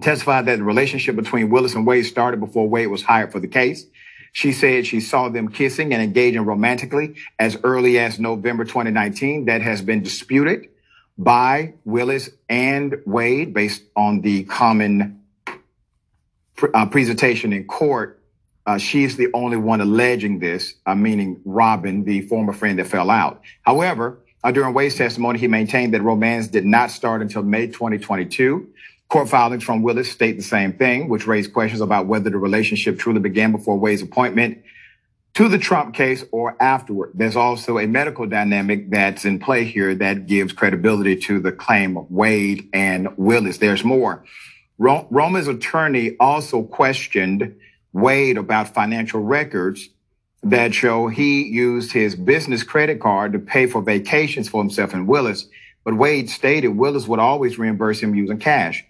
testified 0.00 0.46
that 0.46 0.58
the 0.58 0.64
relationship 0.64 1.16
between 1.16 1.50
Willis 1.50 1.74
and 1.74 1.86
Wade 1.86 2.06
started 2.06 2.40
before 2.40 2.68
Wade 2.68 2.88
was 2.88 3.02
hired 3.02 3.32
for 3.32 3.40
the 3.40 3.48
case. 3.48 3.86
She 4.32 4.52
said 4.52 4.86
she 4.86 5.00
saw 5.00 5.28
them 5.28 5.48
kissing 5.48 5.94
and 5.94 6.02
engaging 6.02 6.44
romantically 6.44 7.14
as 7.38 7.56
early 7.64 7.98
as 7.98 8.20
November 8.20 8.64
2019. 8.64 9.46
That 9.46 9.62
has 9.62 9.80
been 9.80 10.02
disputed 10.02 10.68
by 11.18 11.74
Willis 11.84 12.30
and 12.48 12.96
Wade 13.06 13.54
based 13.54 13.82
on 13.96 14.20
the 14.20 14.44
common 14.44 15.22
uh, 16.74 16.86
presentation 16.86 17.52
in 17.52 17.64
court. 17.64 18.22
Uh, 18.66 18.78
she's 18.78 19.16
the 19.16 19.28
only 19.32 19.56
one 19.56 19.80
alleging 19.80 20.40
this, 20.40 20.74
uh, 20.86 20.94
meaning 20.94 21.40
Robin, 21.44 22.04
the 22.04 22.22
former 22.22 22.52
friend 22.52 22.78
that 22.78 22.86
fell 22.86 23.10
out. 23.10 23.40
However, 23.62 24.18
uh, 24.42 24.50
during 24.50 24.74
Wade's 24.74 24.96
testimony, 24.96 25.38
he 25.38 25.46
maintained 25.46 25.94
that 25.94 26.02
romance 26.02 26.48
did 26.48 26.64
not 26.64 26.90
start 26.90 27.22
until 27.22 27.42
May 27.42 27.68
2022. 27.68 28.68
Court 29.08 29.28
filings 29.28 29.62
from 29.62 29.82
Willis 29.82 30.10
state 30.10 30.36
the 30.36 30.42
same 30.42 30.72
thing, 30.72 31.08
which 31.08 31.28
raised 31.28 31.52
questions 31.52 31.80
about 31.80 32.06
whether 32.06 32.28
the 32.28 32.38
relationship 32.38 32.98
truly 32.98 33.20
began 33.20 33.52
before 33.52 33.78
Wade's 33.78 34.02
appointment 34.02 34.62
to 35.36 35.50
the 35.50 35.58
Trump 35.58 35.94
case 35.94 36.24
or 36.32 36.56
afterward. 36.62 37.12
There's 37.12 37.36
also 37.36 37.78
a 37.78 37.86
medical 37.86 38.24
dynamic 38.24 38.90
that's 38.90 39.26
in 39.26 39.38
play 39.38 39.64
here 39.64 39.94
that 39.96 40.26
gives 40.26 40.54
credibility 40.54 41.14
to 41.16 41.40
the 41.40 41.52
claim 41.52 41.98
of 41.98 42.10
Wade 42.10 42.70
and 42.72 43.08
Willis. 43.18 43.58
There's 43.58 43.84
more. 43.84 44.24
Roman's 44.78 45.46
attorney 45.46 46.16
also 46.18 46.62
questioned 46.62 47.54
Wade 47.92 48.38
about 48.38 48.72
financial 48.72 49.20
records 49.20 49.90
that 50.42 50.72
show 50.72 51.08
he 51.08 51.42
used 51.44 51.92
his 51.92 52.14
business 52.14 52.62
credit 52.62 52.98
card 52.98 53.34
to 53.34 53.38
pay 53.38 53.66
for 53.66 53.82
vacations 53.82 54.48
for 54.48 54.62
himself 54.62 54.94
and 54.94 55.06
Willis. 55.06 55.48
But 55.84 55.98
Wade 55.98 56.30
stated 56.30 56.68
Willis 56.68 57.06
would 57.06 57.20
always 57.20 57.58
reimburse 57.58 58.00
him 58.00 58.14
using 58.14 58.38
cash. 58.38 58.82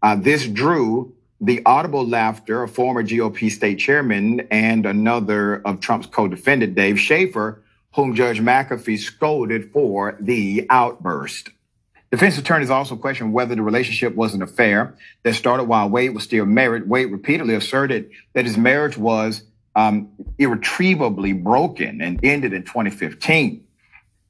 Uh, 0.00 0.14
this 0.14 0.46
drew 0.46 1.12
the 1.40 1.62
audible 1.64 2.06
laughter 2.06 2.62
of 2.62 2.72
former 2.72 3.02
GOP 3.02 3.50
state 3.50 3.78
chairman 3.78 4.40
and 4.50 4.86
another 4.86 5.62
of 5.64 5.80
Trump's 5.80 6.06
co-defendant, 6.06 6.74
Dave 6.74 6.98
Shafer, 6.98 7.62
whom 7.94 8.14
Judge 8.14 8.40
McAfee 8.40 8.98
scolded 8.98 9.72
for 9.72 10.16
the 10.20 10.66
outburst. 10.70 11.50
Defense 12.10 12.38
attorneys 12.38 12.70
also 12.70 12.96
questioned 12.96 13.32
whether 13.32 13.54
the 13.54 13.62
relationship 13.62 14.14
was 14.14 14.34
an 14.34 14.42
affair 14.42 14.94
that 15.22 15.34
started 15.34 15.64
while 15.64 15.88
Wade 15.90 16.14
was 16.14 16.24
still 16.24 16.46
married. 16.46 16.88
Wade 16.88 17.12
repeatedly 17.12 17.54
asserted 17.54 18.10
that 18.32 18.46
his 18.46 18.56
marriage 18.56 18.96
was 18.96 19.42
um, 19.76 20.08
irretrievably 20.38 21.34
broken 21.34 22.00
and 22.00 22.18
ended 22.24 22.52
in 22.52 22.62
2015. 22.62 23.64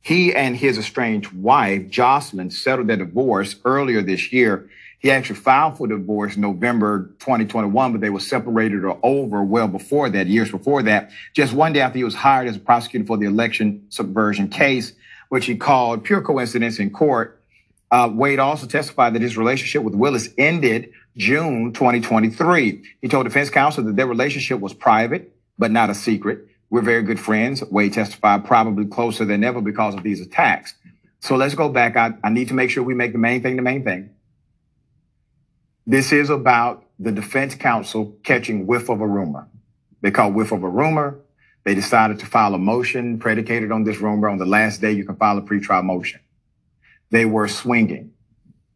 He 0.01 0.35
and 0.35 0.57
his 0.57 0.79
estranged 0.79 1.33
wife, 1.33 1.89
Jocelyn, 1.89 2.51
settled 2.51 2.89
their 2.89 2.97
divorce 2.97 3.57
earlier 3.65 4.03
this 4.03 4.33
year. 4.33 4.69
He 5.01 5.13
actually 5.13 5.37
filed 5.37 5.79
for 5.79 5.87
divorce 5.87 6.35
in 6.35 6.43
November 6.43 7.15
2021, 7.21 7.93
but 7.93 8.01
they 8.01 8.11
were 8.11 8.19
separated 8.19 8.85
or 8.85 8.99
over 9.03 9.45
well 9.45 9.69
before 9.69 10.11
that, 10.11 10.27
years 10.27 10.51
before 10.51 10.83
that. 10.83 11.11
Just 11.35 11.53
one 11.53 11.73
day 11.73 11.81
after 11.81 11.99
he 11.99 12.05
was 12.05 12.17
hired 12.17 12.49
as 12.49 12.57
a 12.57 12.61
prosecutor 12.61 13.07
for 13.07 13.17
the 13.17 13.27
election 13.27 13.87
subversion 13.91 14.49
case, 14.49 14.93
which 15.29 15.47
he 15.47 15.57
called 15.57 16.03
pure 16.03 16.21
coincidence 16.21 16.81
in 16.81 16.91
court. 16.91 17.41
Uh, 17.91 18.11
Wade 18.13 18.41
also 18.41 18.67
testified 18.67 19.15
that 19.15 19.23
his 19.23 19.37
relationship 19.37 19.83
with 19.83 19.95
Willis 19.95 20.29
ended 20.37 20.91
June 21.17 21.73
2023. 21.73 22.83
He 23.01 23.09
told 23.09 23.25
defense 23.25 23.51
counsel 23.51 23.85
that 23.85 23.97
their 23.97 24.07
relationship 24.07 24.61
was 24.61 24.75
private, 24.75 25.33
but 25.59 25.71
not 25.71 25.91
a 25.91 25.95
secret. 25.95 26.49
We're 26.71 26.83
very 26.83 27.03
good 27.03 27.21
friends. 27.21 27.63
Wade 27.71 27.95
testified 27.95 28.45
probably 28.45 28.85
closer 28.85 29.25
than 29.25 29.43
ever 29.45 29.61
because 29.61 29.95
of 29.95 30.03
these 30.03 30.21
attacks. 30.21 30.75
So 31.21 31.37
let's 31.37 31.55
go 31.55 31.69
back. 31.69 31.97
I, 31.97 32.15
I 32.23 32.31
need 32.31 32.49
to 32.49 32.55
make 32.55 32.71
sure 32.71 32.83
we 32.83 32.95
make 32.95 33.13
the 33.13 33.19
main 33.19 33.43
thing 33.43 33.57
the 33.57 33.63
main 33.63 33.85
thing. 33.85 34.11
This 35.89 36.13
is 36.13 36.29
about 36.29 36.85
the 36.99 37.13
defense 37.13 37.55
counsel 37.55 38.19
catching 38.23 38.67
whiff 38.67 38.91
of 38.91 39.01
a 39.01 39.07
rumor. 39.07 39.49
They 40.03 40.11
caught 40.11 40.35
whiff 40.35 40.53
of 40.53 40.63
a 40.63 40.69
rumor. 40.69 41.19
They 41.65 41.75
decided 41.75 42.19
to 42.19 42.27
file 42.27 42.53
a 42.53 42.59
motion 42.59 43.19
predicated 43.19 43.73
on 43.73 43.85
this 43.85 43.97
rumor. 43.99 44.29
On 44.29 44.37
the 44.37 44.45
last 44.45 44.83
day, 44.83 44.93
you 44.93 45.07
can 45.07 45.17
file 45.17 45.39
a 45.39 45.41
pretrial 45.41 45.83
motion. 45.83 46.21
They 47.11 47.25
were 47.25 47.49
swinging, 47.49 48.11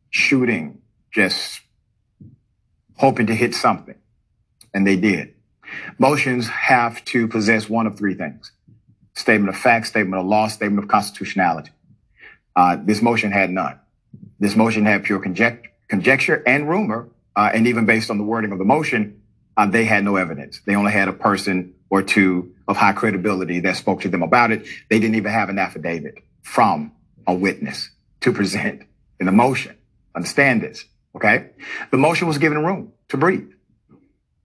shooting, 0.09 0.81
just 1.11 1.61
hoping 2.97 3.26
to 3.26 3.35
hit 3.35 3.54
something. 3.54 3.97
And 4.73 4.87
they 4.87 4.97
did. 4.97 5.35
Motions 5.99 6.49
have 6.49 7.04
to 7.07 7.28
possess 7.28 7.69
one 7.69 7.87
of 7.87 7.99
three 7.99 8.14
things. 8.14 8.52
Statement 9.12 9.54
of 9.54 9.61
fact, 9.61 9.87
statement 9.87 10.19
of 10.19 10.26
law, 10.26 10.49
statement 10.49 10.83
of 10.83 10.88
constitutionality. 10.88 11.73
Uh, 12.57 12.78
this 12.83 13.02
motion 13.02 13.33
had 13.33 13.50
none. 13.50 13.78
This 14.40 14.57
motion 14.57 14.87
had 14.87 15.04
pure 15.04 15.19
conjecture, 15.19 15.72
conjecture 15.93 16.43
and 16.47 16.71
rumor. 16.71 17.07
Uh, 17.37 17.51
and 17.53 17.67
even 17.67 17.85
based 17.85 18.11
on 18.11 18.17
the 18.17 18.25
wording 18.25 18.51
of 18.51 18.59
the 18.59 18.65
motion, 18.65 19.21
uh, 19.59 19.67
they 19.67 19.85
had 19.85 20.03
no 20.03 20.17
evidence. 20.17 20.59
They 20.65 20.75
only 20.75 20.91
had 20.91 21.09
a 21.09 21.13
person 21.13 21.75
or 21.91 22.03
two 22.03 22.55
of 22.67 22.79
high 22.79 22.95
credibility 22.95 23.61
that 23.61 23.77
spoke 23.77 24.01
to 24.01 24.09
them 24.09 24.23
about 24.23 24.53
it. 24.53 24.67
They 24.89 24.99
didn't 24.99 25.17
even 25.17 25.31
have 25.31 25.51
an 25.51 25.59
affidavit 25.59 26.15
from 26.41 26.93
a 27.27 27.35
witness 27.35 27.91
to 28.23 28.33
present 28.33 28.85
in 29.21 29.27
the 29.27 29.33
motion. 29.33 29.77
Understand 30.17 30.63
this. 30.63 30.83
Okay. 31.15 31.51
The 31.91 31.99
motion 31.99 32.27
was 32.27 32.39
given 32.39 32.65
room 32.65 32.95
to 33.11 33.19
breathe. 33.19 33.51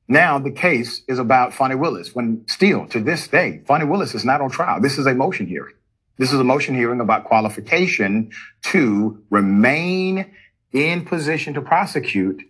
Now 0.10 0.40
the 0.40 0.52
case 0.52 1.02
is 1.08 1.18
about 1.18 1.54
Fani 1.54 1.76
Willis 1.76 2.14
when 2.14 2.44
still 2.50 2.88
to 2.88 3.00
this 3.00 3.26
day, 3.30 3.62
Fani 3.66 3.86
Willis 3.86 4.14
is 4.16 4.26
not 4.26 4.42
on 4.42 4.50
trial. 4.50 4.82
This 4.82 4.98
is 4.98 5.06
a 5.06 5.14
motion 5.14 5.48
hearing. 5.48 5.76
This 6.18 6.34
is 6.34 6.40
a 6.42 6.44
motion 6.44 6.76
hearing 6.76 7.00
about 7.00 7.24
qualification 7.24 8.32
to 8.64 9.24
remain 9.30 10.34
in 10.86 11.06
position 11.06 11.54
to 11.56 11.62
prosecute 11.62 12.44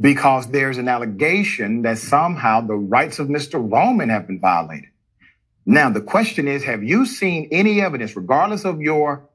because 0.00 0.46
there's 0.48 0.78
an 0.78 0.88
allegation 0.88 1.82
that 1.82 1.98
somehow 1.98 2.60
the 2.60 2.74
rights 2.74 3.18
of 3.18 3.28
Mr. 3.28 3.54
Roman 3.54 4.08
have 4.10 4.26
been 4.26 4.40
violated. 4.40 4.90
Now, 5.66 5.90
the 5.90 6.00
question 6.00 6.48
is, 6.48 6.64
have 6.64 6.82
you 6.82 7.04
seen 7.04 7.48
any 7.50 7.80
evidence, 7.80 8.16
regardless 8.16 8.64
of 8.64 8.80
your 8.80 9.28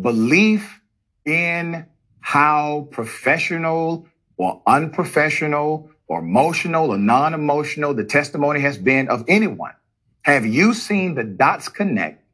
belief 0.00 0.80
in 1.24 1.86
how 2.20 2.88
professional 2.90 4.06
or 4.36 4.62
unprofessional 4.66 5.90
or 6.06 6.20
emotional 6.20 6.90
or 6.90 6.98
non-emotional 6.98 7.94
the 7.94 8.04
testimony 8.04 8.60
has 8.60 8.78
been 8.78 9.08
of 9.08 9.24
anyone. 9.28 9.72
Have 10.22 10.46
you 10.46 10.72
seen 10.74 11.14
the 11.14 11.24
dots 11.24 11.68
connect 11.68 12.24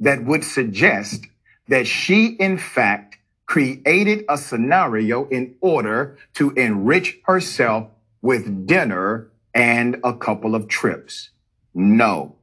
that 0.00 0.24
would 0.24 0.44
suggest 0.44 1.26
that 1.68 1.86
she, 1.86 2.26
in 2.26 2.58
fact, 2.58 3.18
created 3.52 4.24
a 4.30 4.38
scenario 4.38 5.28
in 5.28 5.54
order 5.60 6.16
to 6.32 6.50
enrich 6.52 7.18
herself 7.26 7.86
with 8.22 8.66
dinner 8.66 9.30
and 9.52 9.94
a 10.02 10.14
couple 10.14 10.54
of 10.54 10.66
trips? 10.68 11.28
No, 11.74 12.36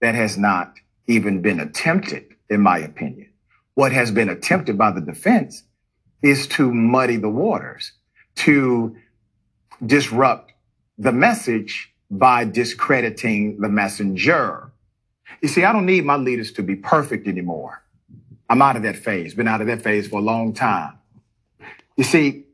that 0.00 0.14
has 0.14 0.38
not 0.38 0.74
even 1.08 1.42
been 1.42 1.58
attempted, 1.58 2.24
in 2.48 2.60
my 2.60 2.78
opinion. 2.78 3.30
What 3.74 3.90
has 3.90 4.12
been 4.12 4.28
attempted 4.28 4.78
by 4.78 4.92
the 4.92 5.00
defense 5.00 5.64
is 6.22 6.46
to 6.46 6.72
muddy 6.72 7.16
the 7.16 7.28
waters, 7.28 7.90
to 8.36 8.94
disrupt 9.84 10.52
the 10.98 11.10
message 11.10 11.92
by 12.12 12.44
discrediting 12.44 13.58
the 13.58 13.68
messenger. 13.68 14.70
You 15.42 15.48
see, 15.48 15.64
I 15.64 15.72
don't 15.72 15.86
need 15.86 16.04
my 16.04 16.14
leaders 16.14 16.52
to 16.52 16.62
be 16.62 16.76
perfect 16.76 17.26
anymore. 17.26 17.81
I'm 18.48 18.62
out 18.62 18.76
of 18.76 18.82
that 18.82 18.96
phase, 18.96 19.34
been 19.34 19.48
out 19.48 19.60
of 19.60 19.66
that 19.68 19.82
phase 19.82 20.08
for 20.08 20.18
a 20.18 20.22
long 20.22 20.52
time. 20.52 20.98
You 21.96 22.04
see, 22.04 22.44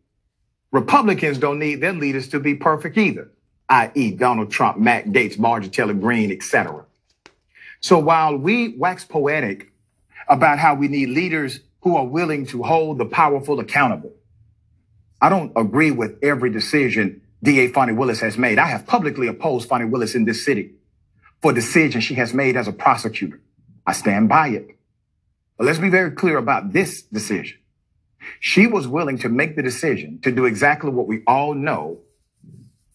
Republicans 0.70 1.38
don't 1.38 1.58
need 1.58 1.76
their 1.76 1.92
leaders 1.92 2.28
to 2.28 2.40
be 2.40 2.54
perfect 2.54 2.98
either, 2.98 3.30
i.e. 3.68 4.10
Donald 4.12 4.50
Trump, 4.50 4.78
Matt 4.78 5.06
Gaetz, 5.06 5.38
Marjorie 5.38 5.70
Taylor 5.70 5.94
Greene, 5.94 6.30
etc. 6.30 6.84
So 7.80 7.98
while 7.98 8.36
we 8.36 8.76
wax 8.76 9.04
poetic 9.04 9.72
about 10.28 10.58
how 10.58 10.74
we 10.74 10.88
need 10.88 11.08
leaders 11.08 11.60
who 11.82 11.96
are 11.96 12.06
willing 12.06 12.46
to 12.46 12.62
hold 12.62 12.98
the 12.98 13.04
powerful 13.04 13.60
accountable. 13.60 14.12
I 15.20 15.28
don't 15.28 15.52
agree 15.56 15.90
with 15.90 16.18
every 16.22 16.50
decision 16.50 17.22
DA 17.42 17.68
Fani 17.68 17.92
Willis 17.92 18.20
has 18.20 18.36
made. 18.36 18.58
I 18.58 18.66
have 18.66 18.86
publicly 18.86 19.26
opposed 19.26 19.68
Fani 19.68 19.84
Willis 19.84 20.14
in 20.14 20.24
this 20.24 20.44
city 20.44 20.72
for 21.40 21.52
decisions 21.52 22.04
she 22.04 22.14
has 22.14 22.34
made 22.34 22.56
as 22.56 22.68
a 22.68 22.72
prosecutor. 22.72 23.40
I 23.86 23.92
stand 23.92 24.28
by 24.28 24.48
it. 24.48 24.77
But 25.58 25.66
let's 25.66 25.78
be 25.78 25.90
very 25.90 26.12
clear 26.12 26.38
about 26.38 26.72
this 26.72 27.02
decision. 27.02 27.58
She 28.40 28.66
was 28.66 28.88
willing 28.88 29.18
to 29.18 29.28
make 29.28 29.56
the 29.56 29.62
decision 29.62 30.20
to 30.22 30.30
do 30.30 30.44
exactly 30.44 30.90
what 30.90 31.06
we 31.06 31.22
all 31.26 31.54
know 31.54 31.98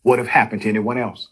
would 0.03 0.19
have 0.19 0.27
happened 0.27 0.63
to 0.63 0.69
anyone 0.69 0.97
else. 0.97 1.29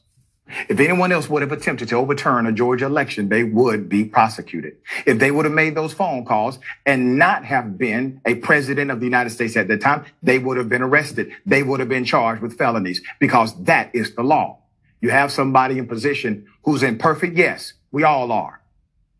If 0.67 0.79
anyone 0.81 1.13
else 1.13 1.29
would 1.29 1.41
have 1.41 1.53
attempted 1.53 1.87
to 1.89 1.95
overturn 1.95 2.45
a 2.45 2.51
Georgia 2.51 2.85
election, 2.85 3.29
they 3.29 3.43
would 3.43 3.87
be 3.87 4.03
prosecuted. 4.03 4.77
If 5.05 5.19
they 5.19 5.31
would 5.31 5.45
have 5.45 5.53
made 5.53 5.75
those 5.75 5.93
phone 5.93 6.25
calls 6.25 6.59
and 6.85 7.17
not 7.17 7.45
have 7.45 7.77
been 7.77 8.19
a 8.25 8.35
president 8.35 8.91
of 8.91 8.99
the 8.99 9.05
United 9.05 9.29
States 9.29 9.55
at 9.55 9.69
that 9.69 9.79
time, 9.79 10.05
they 10.21 10.39
would 10.39 10.57
have 10.57 10.67
been 10.67 10.81
arrested. 10.81 11.31
They 11.45 11.63
would 11.63 11.79
have 11.79 11.87
been 11.87 12.03
charged 12.03 12.41
with 12.41 12.57
felonies 12.57 13.01
because 13.19 13.63
that 13.63 13.95
is 13.95 14.13
the 14.15 14.23
law. 14.23 14.59
You 14.99 15.09
have 15.11 15.31
somebody 15.31 15.77
in 15.77 15.87
position 15.87 16.47
who's 16.63 16.83
imperfect. 16.83 17.37
Yes, 17.37 17.73
we 17.91 18.03
all 18.03 18.31
are. 18.31 18.61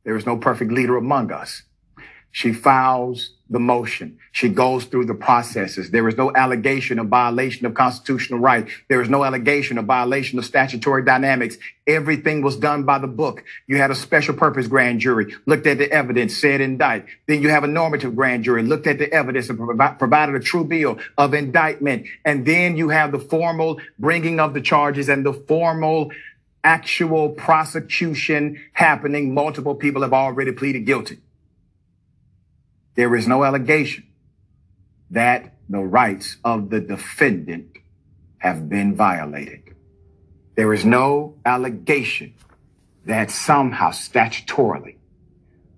There 0.03 0.17
is 0.17 0.25
no 0.25 0.35
perfect 0.35 0.71
leader 0.71 0.97
among 0.97 1.31
us. 1.31 1.63
She 2.31 2.53
files 2.53 3.31
the 3.49 3.59
motion. 3.59 4.17
She 4.31 4.47
goes 4.47 4.85
through 4.85 5.05
the 5.05 5.13
processes. 5.13 5.91
There 5.91 6.07
is 6.07 6.15
no 6.15 6.33
allegation 6.33 6.99
of 6.99 7.07
violation 7.07 7.65
of 7.65 7.73
constitutional 7.73 8.39
right. 8.39 8.65
There 8.87 9.01
is 9.01 9.09
no 9.09 9.25
allegation 9.25 9.77
of 9.77 9.83
violation 9.83 10.39
of 10.39 10.45
statutory 10.45 11.03
dynamics. 11.03 11.57
Everything 11.85 12.41
was 12.41 12.55
done 12.55 12.83
by 12.83 12.99
the 12.99 13.07
book. 13.07 13.43
You 13.67 13.75
had 13.75 13.91
a 13.91 13.95
special 13.95 14.33
purpose 14.33 14.67
grand 14.67 15.01
jury, 15.01 15.35
looked 15.45 15.67
at 15.67 15.79
the 15.79 15.91
evidence, 15.91 16.37
said 16.37 16.61
indict. 16.61 17.05
Then 17.27 17.41
you 17.41 17.49
have 17.49 17.65
a 17.65 17.67
normative 17.67 18.15
grand 18.15 18.45
jury, 18.45 18.63
looked 18.63 18.87
at 18.87 18.99
the 18.99 19.11
evidence 19.11 19.49
and 19.49 19.59
provided 19.99 20.35
a 20.35 20.39
true 20.39 20.63
bill 20.63 20.99
of 21.17 21.33
indictment. 21.33 22.07
And 22.23 22.45
then 22.45 22.77
you 22.77 22.87
have 22.87 23.11
the 23.11 23.19
formal 23.19 23.81
bringing 23.99 24.39
of 24.39 24.53
the 24.53 24.61
charges 24.61 25.09
and 25.09 25.25
the 25.25 25.33
formal 25.33 26.11
actual 26.63 27.29
prosecution 27.29 28.61
happening. 28.71 29.33
Multiple 29.33 29.75
people 29.75 30.03
have 30.03 30.13
already 30.13 30.53
pleaded 30.53 30.85
guilty. 30.85 31.17
There 32.95 33.15
is 33.15 33.27
no 33.27 33.43
allegation 33.43 34.07
that 35.09 35.55
the 35.69 35.79
rights 35.79 36.37
of 36.43 36.69
the 36.69 36.79
defendant 36.79 37.77
have 38.37 38.69
been 38.69 38.95
violated. 38.95 39.75
There 40.55 40.73
is 40.73 40.83
no 40.83 41.35
allegation 41.45 42.33
that 43.05 43.31
somehow 43.31 43.91
statutorily 43.91 44.97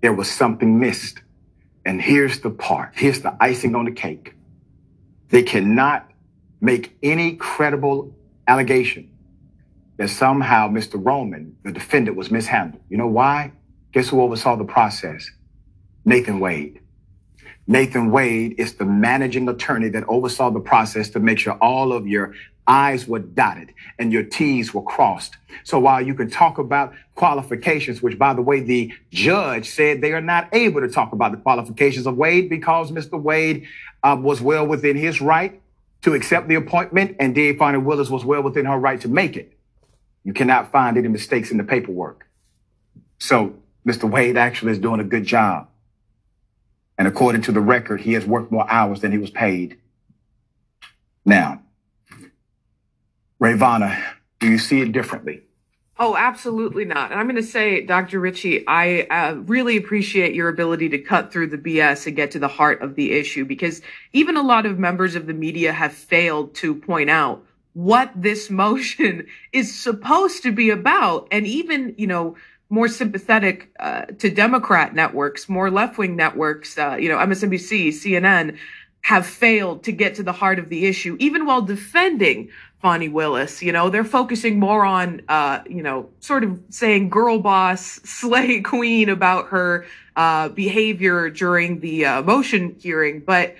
there 0.04 0.12
was 0.12 0.30
something 0.30 0.78
missed. 0.78 1.22
And 1.86 1.98
here's 1.98 2.40
the 2.40 2.50
part. 2.50 2.90
Here's 2.94 3.22
the 3.22 3.34
icing 3.40 3.74
on 3.74 3.86
the 3.86 3.90
cake. 3.90 4.34
They 5.30 5.42
cannot 5.42 6.10
make 6.60 6.94
any 7.02 7.36
credible 7.36 8.14
allegation 8.46 9.10
that 9.96 10.10
somehow 10.10 10.68
Mr. 10.68 11.02
Roman, 11.02 11.56
the 11.62 11.72
defendant, 11.72 12.18
was 12.18 12.30
mishandled. 12.30 12.82
You 12.90 12.98
know 12.98 13.06
why? 13.06 13.52
Guess 13.92 14.10
who 14.10 14.20
oversaw 14.20 14.56
the 14.56 14.64
process? 14.64 15.30
Nathan 16.04 16.38
Wade. 16.38 16.80
Nathan 17.66 18.10
Wade 18.10 18.56
is 18.58 18.74
the 18.74 18.84
managing 18.84 19.48
attorney 19.48 19.88
that 19.90 20.04
oversaw 20.06 20.50
the 20.50 20.60
process 20.60 21.08
to 21.10 21.20
make 21.20 21.38
sure 21.38 21.54
all 21.54 21.92
of 21.92 22.06
your 22.06 22.34
I's 22.66 23.06
were 23.06 23.18
dotted 23.18 23.74
and 23.98 24.12
your 24.12 24.22
T's 24.22 24.72
were 24.72 24.82
crossed. 24.82 25.36
So 25.64 25.78
while 25.78 26.00
you 26.00 26.14
can 26.14 26.30
talk 26.30 26.58
about 26.58 26.94
qualifications, 27.14 28.02
which 28.02 28.18
by 28.18 28.34
the 28.34 28.42
way, 28.42 28.60
the 28.60 28.92
judge 29.10 29.68
said 29.68 30.00
they 30.00 30.12
are 30.12 30.20
not 30.20 30.48
able 30.52 30.80
to 30.80 30.88
talk 30.88 31.12
about 31.12 31.32
the 31.32 31.38
qualifications 31.38 32.06
of 32.06 32.16
Wade 32.16 32.48
because 32.48 32.90
Mr. 32.90 33.20
Wade 33.20 33.66
uh, 34.02 34.16
was 34.18 34.40
well 34.40 34.66
within 34.66 34.96
his 34.96 35.20
right 35.20 35.60
to 36.02 36.14
accept 36.14 36.48
the 36.48 36.54
appointment 36.54 37.16
and 37.18 37.34
Dave 37.34 37.58
Fani 37.58 37.78
Willis 37.78 38.10
was 38.10 38.24
well 38.24 38.42
within 38.42 38.66
her 38.66 38.78
right 38.78 39.00
to 39.00 39.08
make 39.08 39.36
it. 39.36 39.52
You 40.22 40.32
cannot 40.32 40.72
find 40.72 40.96
any 40.96 41.08
mistakes 41.08 41.50
in 41.50 41.58
the 41.58 41.64
paperwork. 41.64 42.26
So 43.18 43.54
Mr. 43.86 44.10
Wade 44.10 44.36
actually 44.36 44.72
is 44.72 44.78
doing 44.78 45.00
a 45.00 45.04
good 45.04 45.24
job. 45.24 45.68
And 46.96 47.08
according 47.08 47.42
to 47.42 47.52
the 47.52 47.60
record, 47.60 48.00
he 48.00 48.12
has 48.12 48.24
worked 48.24 48.52
more 48.52 48.70
hours 48.70 49.00
than 49.00 49.12
he 49.12 49.18
was 49.18 49.30
paid. 49.30 49.78
Now, 51.24 51.62
Rayyvana, 53.40 54.00
do 54.38 54.48
you 54.48 54.58
see 54.58 54.80
it 54.80 54.92
differently? 54.92 55.42
Oh, 55.96 56.16
absolutely 56.16 56.84
not. 56.84 57.12
And 57.12 57.20
I'm 57.20 57.26
going 57.26 57.36
to 57.36 57.42
say, 57.42 57.80
Dr. 57.82 58.18
Richey, 58.18 58.64
I 58.66 59.02
uh, 59.02 59.34
really 59.34 59.76
appreciate 59.76 60.34
your 60.34 60.48
ability 60.48 60.88
to 60.88 60.98
cut 60.98 61.32
through 61.32 61.48
the 61.48 61.58
BS 61.58 62.06
and 62.06 62.16
get 62.16 62.32
to 62.32 62.40
the 62.40 62.48
heart 62.48 62.82
of 62.82 62.96
the 62.96 63.12
issue 63.12 63.44
because 63.44 63.80
even 64.12 64.36
a 64.36 64.42
lot 64.42 64.66
of 64.66 64.78
members 64.78 65.14
of 65.14 65.26
the 65.26 65.34
media 65.34 65.72
have 65.72 65.92
failed 65.92 66.54
to 66.56 66.74
point 66.74 67.10
out 67.10 67.44
what 67.74 68.10
this 68.16 68.50
motion 68.50 69.26
is 69.52 69.78
supposed 69.78 70.42
to 70.42 70.50
be 70.50 70.70
about. 70.70 71.28
And 71.30 71.46
even, 71.46 71.94
you 71.96 72.08
know, 72.08 72.36
more 72.70 72.88
sympathetic 72.88 73.70
uh, 73.78 74.06
to 74.18 74.30
Democrat 74.30 74.94
networks, 74.94 75.48
more 75.48 75.70
left 75.70 75.98
wing 75.98 76.16
networks, 76.16 76.78
uh, 76.78 76.96
you 76.98 77.08
know, 77.08 77.18
MSNBC, 77.18 77.88
CNN, 77.88 78.58
have 79.02 79.26
failed 79.26 79.84
to 79.84 79.92
get 79.92 80.14
to 80.14 80.22
the 80.22 80.32
heart 80.32 80.58
of 80.58 80.70
the 80.70 80.86
issue, 80.86 81.16
even 81.20 81.44
while 81.44 81.60
defending 81.60 82.48
Fani 82.80 83.08
Willis. 83.08 83.62
You 83.62 83.70
know, 83.70 83.90
they're 83.90 84.02
focusing 84.02 84.58
more 84.58 84.84
on, 84.84 85.20
uh, 85.28 85.60
you 85.68 85.82
know, 85.82 86.08
sort 86.20 86.42
of 86.42 86.58
saying 86.70 87.10
girl 87.10 87.38
boss, 87.38 87.82
slay 88.04 88.60
queen 88.62 89.08
about 89.10 89.48
her 89.48 89.86
uh, 90.16 90.48
behavior 90.48 91.28
during 91.28 91.80
the 91.80 92.06
uh, 92.06 92.22
motion 92.22 92.76
hearing, 92.78 93.20
but 93.20 93.54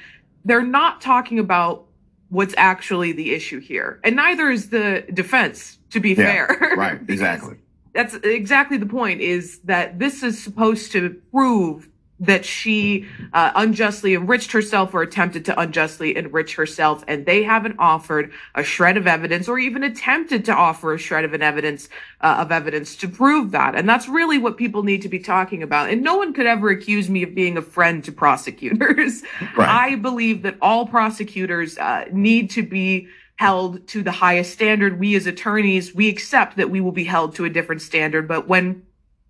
they're 0.45 0.62
not 0.62 1.01
talking 1.01 1.38
about 1.38 1.85
what's 2.31 2.55
actually 2.57 3.12
the 3.12 3.35
issue 3.35 3.61
here. 3.61 4.01
And 4.03 4.17
neither 4.17 4.51
is 4.51 4.71
the 4.71 5.05
defense, 5.12 5.79
to 5.90 6.01
be 6.01 6.11
Yeah, 6.11 6.47
fair. 6.47 6.75
right, 6.77 7.01
exactly. 7.09 7.57
That's 7.94 8.14
exactly 8.14 8.76
the 8.76 8.87
point 8.87 9.20
is 9.20 9.61
that 9.61 9.98
this 9.98 10.22
is 10.22 10.42
supposed 10.42 10.92
to 10.92 11.20
prove 11.30 11.88
that 12.20 12.44
she 12.44 13.07
uh, 13.33 13.50
unjustly 13.57 14.14
enriched 14.14 14.52
herself 14.52 14.94
or 14.94 15.02
attempted 15.02 15.44
to 15.44 15.61
unjustly 15.61 16.16
enrich 16.16 16.54
herself. 16.54 17.04
And 17.09 17.26
they 17.26 17.42
haven't 17.42 17.76
offered 17.78 18.33
a 18.54 18.62
shred 18.62 18.96
of 18.96 19.07
evidence 19.07 19.48
or 19.48 19.59
even 19.59 19.83
attempted 19.83 20.44
to 20.44 20.54
offer 20.54 20.94
a 20.94 20.98
shred 20.98 21.24
of 21.24 21.35
an 21.35 21.42
evidence 21.42 21.88
uh, 22.20 22.37
of 22.38 22.52
evidence 22.52 22.94
to 22.96 23.09
prove 23.09 23.50
that. 23.50 23.74
And 23.74 23.88
that's 23.88 24.09
really 24.09 24.38
what 24.38 24.57
people 24.57 24.85
need 24.85 25.02
to 25.02 25.09
be 25.09 25.18
talking 25.18 25.62
about. 25.62 25.90
And 25.90 26.02
no 26.02 26.16
one 26.16 26.33
could 26.33 26.46
ever 26.46 26.70
accuse 26.70 27.11
me 27.11 27.24
of 27.24 27.35
being 27.35 27.57
a 27.57 27.62
friend 27.62 28.02
to 28.04 28.12
prosecutors. 28.12 29.22
Right. 29.57 29.68
i 29.68 29.94
believe 29.96 30.42
that 30.42 30.57
all 30.61 30.87
prosecutors 30.87 31.76
uh, 31.78 32.07
need 32.12 32.50
to 32.50 32.62
be 32.62 33.09
held 33.37 33.87
to 33.88 34.03
the 34.03 34.12
highest 34.12 34.53
standard. 34.53 34.99
We 34.99 35.14
as 35.16 35.27
attorneys, 35.27 35.94
we 35.94 36.09
accept 36.09 36.57
that 36.57 36.70
we 36.70 36.81
will 36.81 36.92
be 36.92 37.05
held 37.05 37.35
to 37.37 37.44
a 37.44 37.51
different 37.51 37.83
standard, 37.83 38.29
but 38.29 38.47
when 38.47 38.85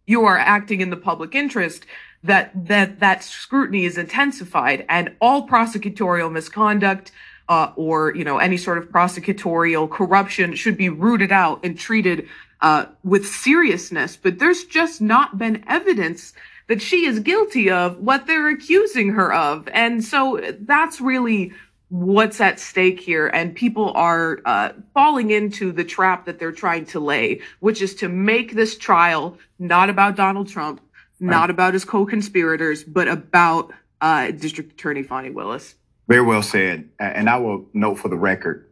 you 0.07 0.25
are 0.25 0.38
acting 0.38 0.81
in 0.81 0.90
the 0.90 0.97
public 0.97 1.35
interest, 1.35 1.87
that 2.23 2.51
that 2.67 3.01
that 3.01 3.23
scrutiny 3.23 3.85
is 3.85 3.99
intensified, 3.99 4.85
and 4.88 5.14
all 5.21 5.47
prosecutorial 5.47 6.33
misconduct 6.33 7.12
uh, 7.49 7.73
or 7.77 8.14
you 8.14 8.25
know 8.25 8.38
any 8.38 8.57
sort 8.57 8.79
of 8.79 8.88
prosecutorial 8.88 9.88
corruption 9.90 10.55
should 10.55 10.77
be 10.77 10.88
rooted 10.88 11.33
out 11.33 11.61
and 11.64 11.79
treated 11.79 12.29
uh, 12.61 12.87
with 13.03 13.27
seriousness. 13.27 14.17
But 14.17 14.38
there's 14.38 14.64
just 14.64 15.01
not 15.01 15.38
been 15.38 15.64
evidence 15.69 16.33
that 16.67 16.81
she 16.81 17.05
is 17.05 17.21
guilty 17.21 17.71
of 17.71 17.99
what 17.99 18.27
they're 18.27 18.49
accusing 18.49 19.11
her 19.11 19.33
of, 19.33 19.69
and 19.69 20.03
so 20.03 20.40
that's 20.61 21.01
really 21.01 21.53
what's 21.95 22.41
at 22.41 22.59
stake 22.59 22.99
here 22.99 23.29
and 23.29 23.55
people 23.55 23.93
are 23.95 24.41
uh, 24.45 24.71
falling 24.95 25.31
into 25.31 25.71
the 25.71 25.85
trap 25.85 26.27
that 26.27 26.41
they're 26.41 26.51
trying 26.51 26.85
to 26.85 26.99
lay 26.99 27.41
which 27.61 27.81
is 27.81 27.95
to 27.95 28.09
make 28.09 28.53
this 28.53 28.77
trial 28.77 29.39
not 29.61 29.89
about 29.89 30.17
donald 30.17 30.49
trump 30.49 30.81
not 31.21 31.51
about 31.51 31.73
his 31.73 31.85
co-conspirators 31.85 32.83
but 32.83 33.07
about 33.07 33.73
uh, 34.01 34.31
district 34.33 34.73
attorney 34.73 35.05
Fani 35.05 35.31
willis 35.31 35.77
Very 36.09 36.23
well 36.23 36.43
said. 36.43 36.91
And 36.99 37.31
I 37.31 37.39
will 37.39 37.67
note 37.73 37.99
for 37.99 38.09
the 38.09 38.17
record, 38.17 38.69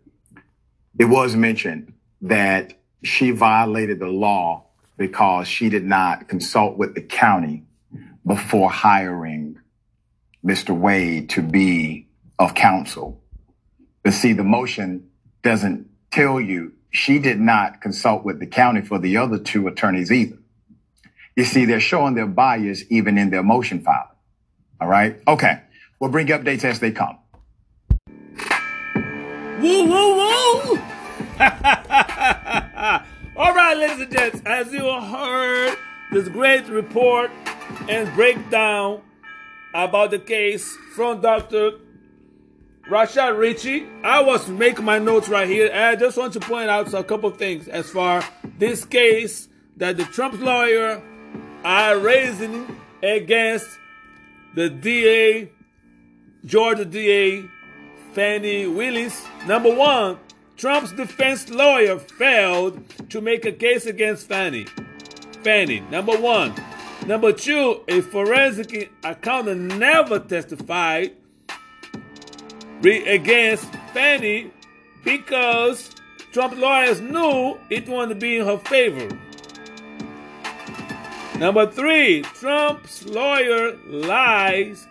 it 0.98 1.06
was 1.06 1.34
mentioned 1.34 1.94
that 2.22 2.74
she 3.02 3.30
violated 3.30 4.00
the 4.00 4.08
law 4.08 4.66
because 4.98 5.48
she 5.48 5.68
did 5.68 5.84
not 5.84 6.28
consult 6.28 6.76
with 6.76 6.94
the 6.94 7.00
county 7.00 7.64
before 8.26 8.70
hiring 8.70 9.58
Mr. 10.44 10.76
Wade 10.76 11.30
to 11.30 11.42
be 11.42 12.06
of 12.38 12.54
counsel. 12.54 13.22
But 14.02 14.14
see, 14.14 14.32
the 14.32 14.44
motion 14.44 15.08
doesn't 15.42 15.88
tell 16.10 16.40
you 16.40 16.72
she 16.90 17.18
did 17.18 17.40
not 17.40 17.80
consult 17.80 18.24
with 18.24 18.38
the 18.38 18.46
county 18.46 18.82
for 18.82 18.98
the 18.98 19.16
other 19.16 19.38
two 19.38 19.66
attorneys 19.66 20.12
either. 20.12 20.38
You 21.36 21.44
see, 21.44 21.64
they're 21.64 21.80
showing 21.80 22.14
their 22.14 22.26
bias 22.26 22.84
even 22.90 23.16
in 23.16 23.30
their 23.30 23.42
motion 23.42 23.80
filing. 23.80 24.08
All 24.80 24.88
right. 24.88 25.18
Okay. 25.26 25.60
We'll 25.98 26.10
bring 26.10 26.26
updates 26.26 26.64
as 26.64 26.80
they 26.80 26.90
come. 26.90 27.18
Woo, 29.62 29.84
woo, 29.84 30.16
woo! 30.16 30.78
All 33.36 33.54
right, 33.54 33.76
ladies 33.76 34.00
and 34.00 34.12
gents, 34.12 34.42
as 34.44 34.72
you 34.72 34.82
heard 34.82 35.76
this 36.10 36.28
great 36.28 36.68
report 36.68 37.30
and 37.88 38.12
breakdown 38.14 39.00
about 39.72 40.10
the 40.10 40.18
case 40.18 40.76
from 40.94 41.20
Dr. 41.20 41.72
Rashad 42.88 43.38
Richey, 43.38 43.86
I 44.02 44.22
was 44.22 44.48
making 44.48 44.84
my 44.84 44.98
notes 44.98 45.28
right 45.28 45.48
here, 45.48 45.70
I 45.72 45.94
just 45.94 46.16
want 46.18 46.32
to 46.32 46.40
point 46.40 46.68
out 46.68 46.92
a 46.92 47.04
couple 47.04 47.30
things 47.30 47.68
as 47.68 47.88
far 47.88 48.24
this 48.58 48.84
case 48.84 49.48
that 49.76 49.96
the 49.96 50.04
Trump 50.04 50.40
lawyer 50.40 51.00
are 51.64 51.98
raising 51.98 52.76
against 53.00 53.68
the 54.54 54.68
DA, 54.68 55.50
Georgia 56.44 56.84
DA, 56.84 57.44
Fani 58.14 58.66
Willis. 58.66 59.24
Number 59.46 59.72
one, 59.72 60.18
Trump's 60.56 60.92
defense 60.92 61.48
lawyer 61.48 62.00
failed 62.00 62.82
to 63.10 63.20
make 63.20 63.44
a 63.44 63.52
case 63.52 63.86
against 63.86 64.26
Fani. 64.26 64.66
Fani, 65.44 65.80
number 65.90 66.16
one. 66.16 66.52
Number 67.06 67.32
two, 67.32 67.82
a 67.86 68.00
forensic 68.00 68.90
accountant 69.04 69.78
never 69.78 70.18
testified 70.18 71.16
against 72.84 73.72
Fani 73.94 74.50
because 75.04 75.94
Trump 76.32 76.56
lawyers 76.56 77.00
knew 77.00 77.58
it 77.70 77.88
wanted 77.88 78.14
to 78.14 78.20
be 78.20 78.38
in 78.38 78.46
her 78.46 78.58
favor. 78.58 79.08
Number 81.38 81.66
three, 81.66 82.22
Trump's 82.22 83.04
lawyer 83.06 83.76
lies, 83.86 84.86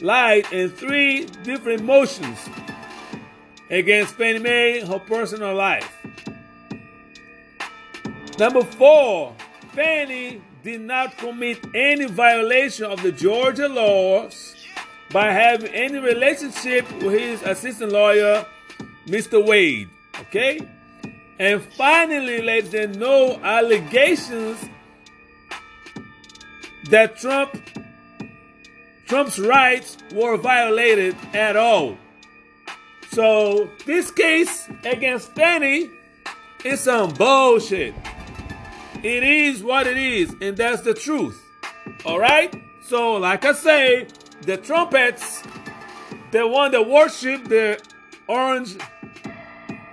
lied 0.00 0.50
in 0.52 0.70
three 0.70 1.26
different 1.42 1.82
motions 1.82 2.38
against 3.70 4.14
Fani 4.14 4.38
Mae, 4.38 4.80
her 4.80 4.98
personal 4.98 5.54
life. 5.54 5.90
Number 8.38 8.64
four, 8.64 9.34
Fani 9.74 10.42
did 10.62 10.80
not 10.80 11.16
commit 11.18 11.58
any 11.74 12.06
violation 12.06 12.86
of 12.86 13.02
the 13.02 13.12
Georgia 13.12 13.68
laws 13.68 14.53
by 15.10 15.32
having 15.32 15.68
any 15.68 15.98
relationship 15.98 16.90
with 17.02 17.18
his 17.18 17.42
assistant 17.42 17.92
lawyer, 17.92 18.46
Mr. 19.06 19.44
Wade. 19.44 19.88
Okay? 20.20 20.60
And 21.38 21.62
finally, 21.62 22.42
ladies 22.42 22.74
and 22.74 22.98
no 22.98 23.38
allegations 23.42 24.58
that 26.90 27.16
Trump 27.16 27.56
Trump's 29.06 29.38
rights 29.38 29.98
were 30.12 30.36
violated 30.36 31.14
at 31.34 31.56
all. 31.56 31.98
So 33.10 33.68
this 33.84 34.10
case 34.10 34.68
against 34.84 35.32
Fani 35.32 35.90
is 36.64 36.80
some 36.80 37.12
bullshit. 37.12 37.94
It 39.02 39.22
is 39.22 39.62
what 39.62 39.86
it 39.86 39.98
is, 39.98 40.34
and 40.40 40.56
that's 40.56 40.82
the 40.82 40.94
truth. 40.94 41.40
All 42.06 42.18
right. 42.18 42.54
So, 42.88 43.14
like 43.14 43.44
I 43.44 43.52
say, 43.52 44.06
the 44.46 44.56
trumpets, 44.56 45.42
the 46.30 46.46
one 46.46 46.72
that 46.72 46.88
worship 46.88 47.44
the 47.48 47.80
orange 48.28 48.76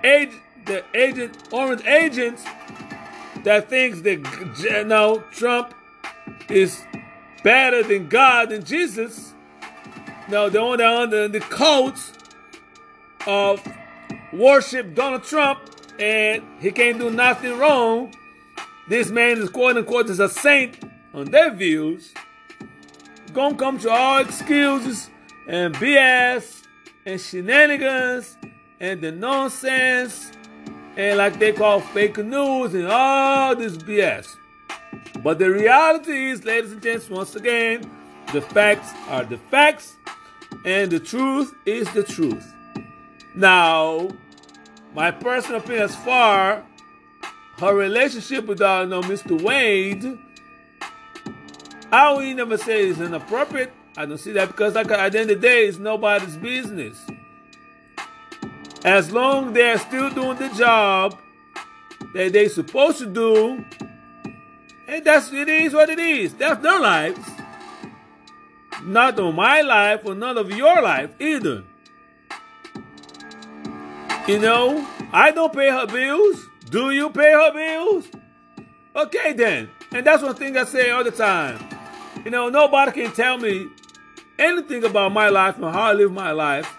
age, 0.04 0.32
the 0.66 0.84
agent, 0.94 1.36
orange 1.52 1.84
agents 1.86 2.44
that 3.44 3.68
thinks 3.68 4.00
that 4.02 4.58
you 4.60 4.84
know 4.84 5.22
Trump 5.30 5.74
is 6.48 6.84
better 7.42 7.82
than 7.82 8.08
God 8.08 8.52
and 8.52 8.64
Jesus. 8.64 9.32
no, 10.28 10.48
the 10.48 10.62
one 10.62 10.78
that 10.78 10.86
under 10.86 11.28
the 11.28 11.40
cult 11.40 11.98
of 13.26 13.66
worship 14.32 14.94
Donald 14.94 15.24
Trump, 15.24 15.60
and 15.98 16.42
he 16.60 16.70
can't 16.70 16.98
do 16.98 17.10
nothing 17.10 17.58
wrong. 17.58 18.12
This 18.88 19.10
man 19.10 19.38
is 19.38 19.50
quote 19.50 19.76
unquote 19.76 20.10
is 20.10 20.20
a 20.20 20.28
saint 20.28 20.78
on 21.14 21.26
their 21.26 21.54
views. 21.54 22.12
Gonna 23.32 23.56
come 23.56 23.78
to 23.78 23.90
all 23.90 24.20
excuses 24.20 25.08
and 25.48 25.74
BS 25.76 26.64
and 27.06 27.18
shenanigans 27.18 28.36
and 28.78 29.00
the 29.00 29.10
nonsense 29.10 30.32
and 30.96 31.16
like 31.16 31.38
they 31.38 31.52
call 31.52 31.80
fake 31.80 32.18
news 32.18 32.74
and 32.74 32.86
all 32.88 33.56
this 33.56 33.78
BS. 33.78 34.36
But 35.22 35.38
the 35.38 35.50
reality 35.50 36.30
is, 36.30 36.44
ladies 36.44 36.72
and 36.72 36.82
gents, 36.82 37.08
once 37.08 37.34
again, 37.34 37.90
the 38.34 38.42
facts 38.42 38.92
are 39.08 39.24
the 39.24 39.38
facts 39.38 39.96
and 40.66 40.90
the 40.90 41.00
truth 41.00 41.54
is 41.64 41.90
the 41.94 42.02
truth. 42.02 42.54
Now, 43.34 44.10
my 44.94 45.10
personal 45.10 45.60
opinion 45.60 45.84
as 45.84 45.96
far 45.96 46.64
her 47.58 47.74
relationship 47.74 48.46
with 48.46 48.60
uh, 48.60 48.84
no, 48.84 49.00
Mr. 49.02 49.40
Wade, 49.40 50.18
I 51.92 52.14
would 52.14 52.36
never 52.36 52.56
say 52.56 52.88
it's 52.88 52.98
inappropriate. 53.00 53.70
I 53.98 54.06
don't 54.06 54.16
see 54.16 54.32
that 54.32 54.48
because 54.48 54.74
like 54.74 54.90
at 54.90 55.12
the 55.12 55.20
end 55.20 55.30
of 55.30 55.40
the 55.40 55.46
day, 55.46 55.66
it's 55.66 55.78
nobody's 55.78 56.38
business. 56.38 56.98
As 58.82 59.12
long 59.12 59.52
they're 59.52 59.78
still 59.78 60.08
doing 60.08 60.38
the 60.38 60.48
job 60.48 61.18
that 62.14 62.32
they're 62.32 62.48
supposed 62.48 62.98
to 62.98 63.06
do, 63.06 63.62
and 64.88 65.04
that's 65.04 65.30
it 65.32 65.48
is 65.48 65.74
what 65.74 65.90
it 65.90 65.98
is. 65.98 66.32
That's 66.34 66.62
their 66.62 66.80
lives. 66.80 67.28
Not 68.84 69.20
on 69.20 69.36
my 69.36 69.60
life 69.60 70.00
or 70.04 70.14
none 70.14 70.38
of 70.38 70.50
your 70.50 70.80
life 70.80 71.10
either. 71.20 71.62
You 74.26 74.38
know, 74.38 74.88
I 75.12 75.30
don't 75.30 75.52
pay 75.52 75.68
her 75.68 75.86
bills. 75.86 76.42
Do 76.70 76.90
you 76.90 77.10
pay 77.10 77.32
her 77.32 77.52
bills? 77.52 78.06
Okay 78.96 79.34
then. 79.34 79.68
And 79.92 80.06
that's 80.06 80.22
one 80.22 80.34
thing 80.34 80.56
I 80.56 80.64
say 80.64 80.90
all 80.90 81.04
the 81.04 81.10
time. 81.10 81.71
You 82.24 82.30
know, 82.30 82.48
nobody 82.48 82.92
can 82.92 83.12
tell 83.12 83.36
me 83.36 83.68
anything 84.38 84.84
about 84.84 85.12
my 85.12 85.28
life 85.28 85.56
and 85.56 85.64
how 85.64 85.90
I 85.90 85.92
live 85.92 86.12
my 86.12 86.30
life. 86.30 86.76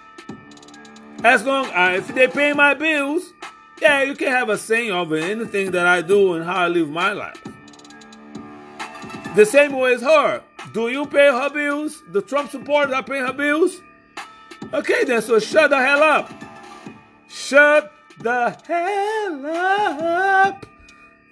As 1.23 1.43
long 1.45 1.67
as 1.73 2.09
if 2.09 2.15
they 2.15 2.27
pay 2.27 2.53
my 2.53 2.73
bills, 2.73 3.33
yeah, 3.81 4.03
you 4.03 4.15
can 4.15 4.29
have 4.29 4.49
a 4.49 4.57
say 4.57 4.89
over 4.89 5.17
anything 5.17 5.71
that 5.71 5.85
I 5.85 6.01
do 6.01 6.33
and 6.33 6.45
how 6.45 6.55
I 6.55 6.67
live 6.69 6.89
my 6.89 7.11
life. 7.11 7.41
The 9.35 9.45
same 9.45 9.73
way 9.73 9.95
as 9.95 10.01
her. 10.01 10.43
Do 10.73 10.87
you 10.87 11.05
pay 11.05 11.27
her 11.27 11.49
bills? 11.49 12.03
The 12.11 12.21
Trump 12.21 12.49
supporters 12.49 12.93
are 12.93 13.03
paying 13.03 13.25
her 13.25 13.33
bills? 13.33 13.81
Okay 14.73 15.03
then, 15.03 15.21
so 15.21 15.39
shut 15.39 15.71
the 15.71 15.77
hell 15.77 16.01
up. 16.01 16.31
Shut 17.27 17.91
the 18.19 18.57
hell 18.65 19.45
up. 19.45 20.65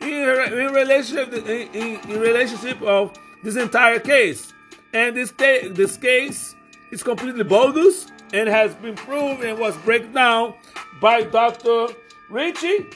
In, 0.01 0.07
in 0.09 0.73
relationship, 0.73 1.33
in, 1.33 1.47
in, 1.47 2.09
in 2.09 2.19
relationship 2.19 2.81
of 2.81 3.17
this 3.43 3.55
entire 3.55 3.99
case, 3.99 4.53
and 4.93 5.15
this 5.15 5.31
this 5.31 5.97
case 5.97 6.55
is 6.91 7.03
completely 7.03 7.43
bogus 7.43 8.07
and 8.33 8.47
has 8.47 8.73
been 8.75 8.95
proven 8.95 9.47
and 9.47 9.59
was 9.59 9.75
break 9.77 10.13
down 10.13 10.53
by 11.01 11.23
Dr. 11.23 11.87
Richey. 12.29 12.87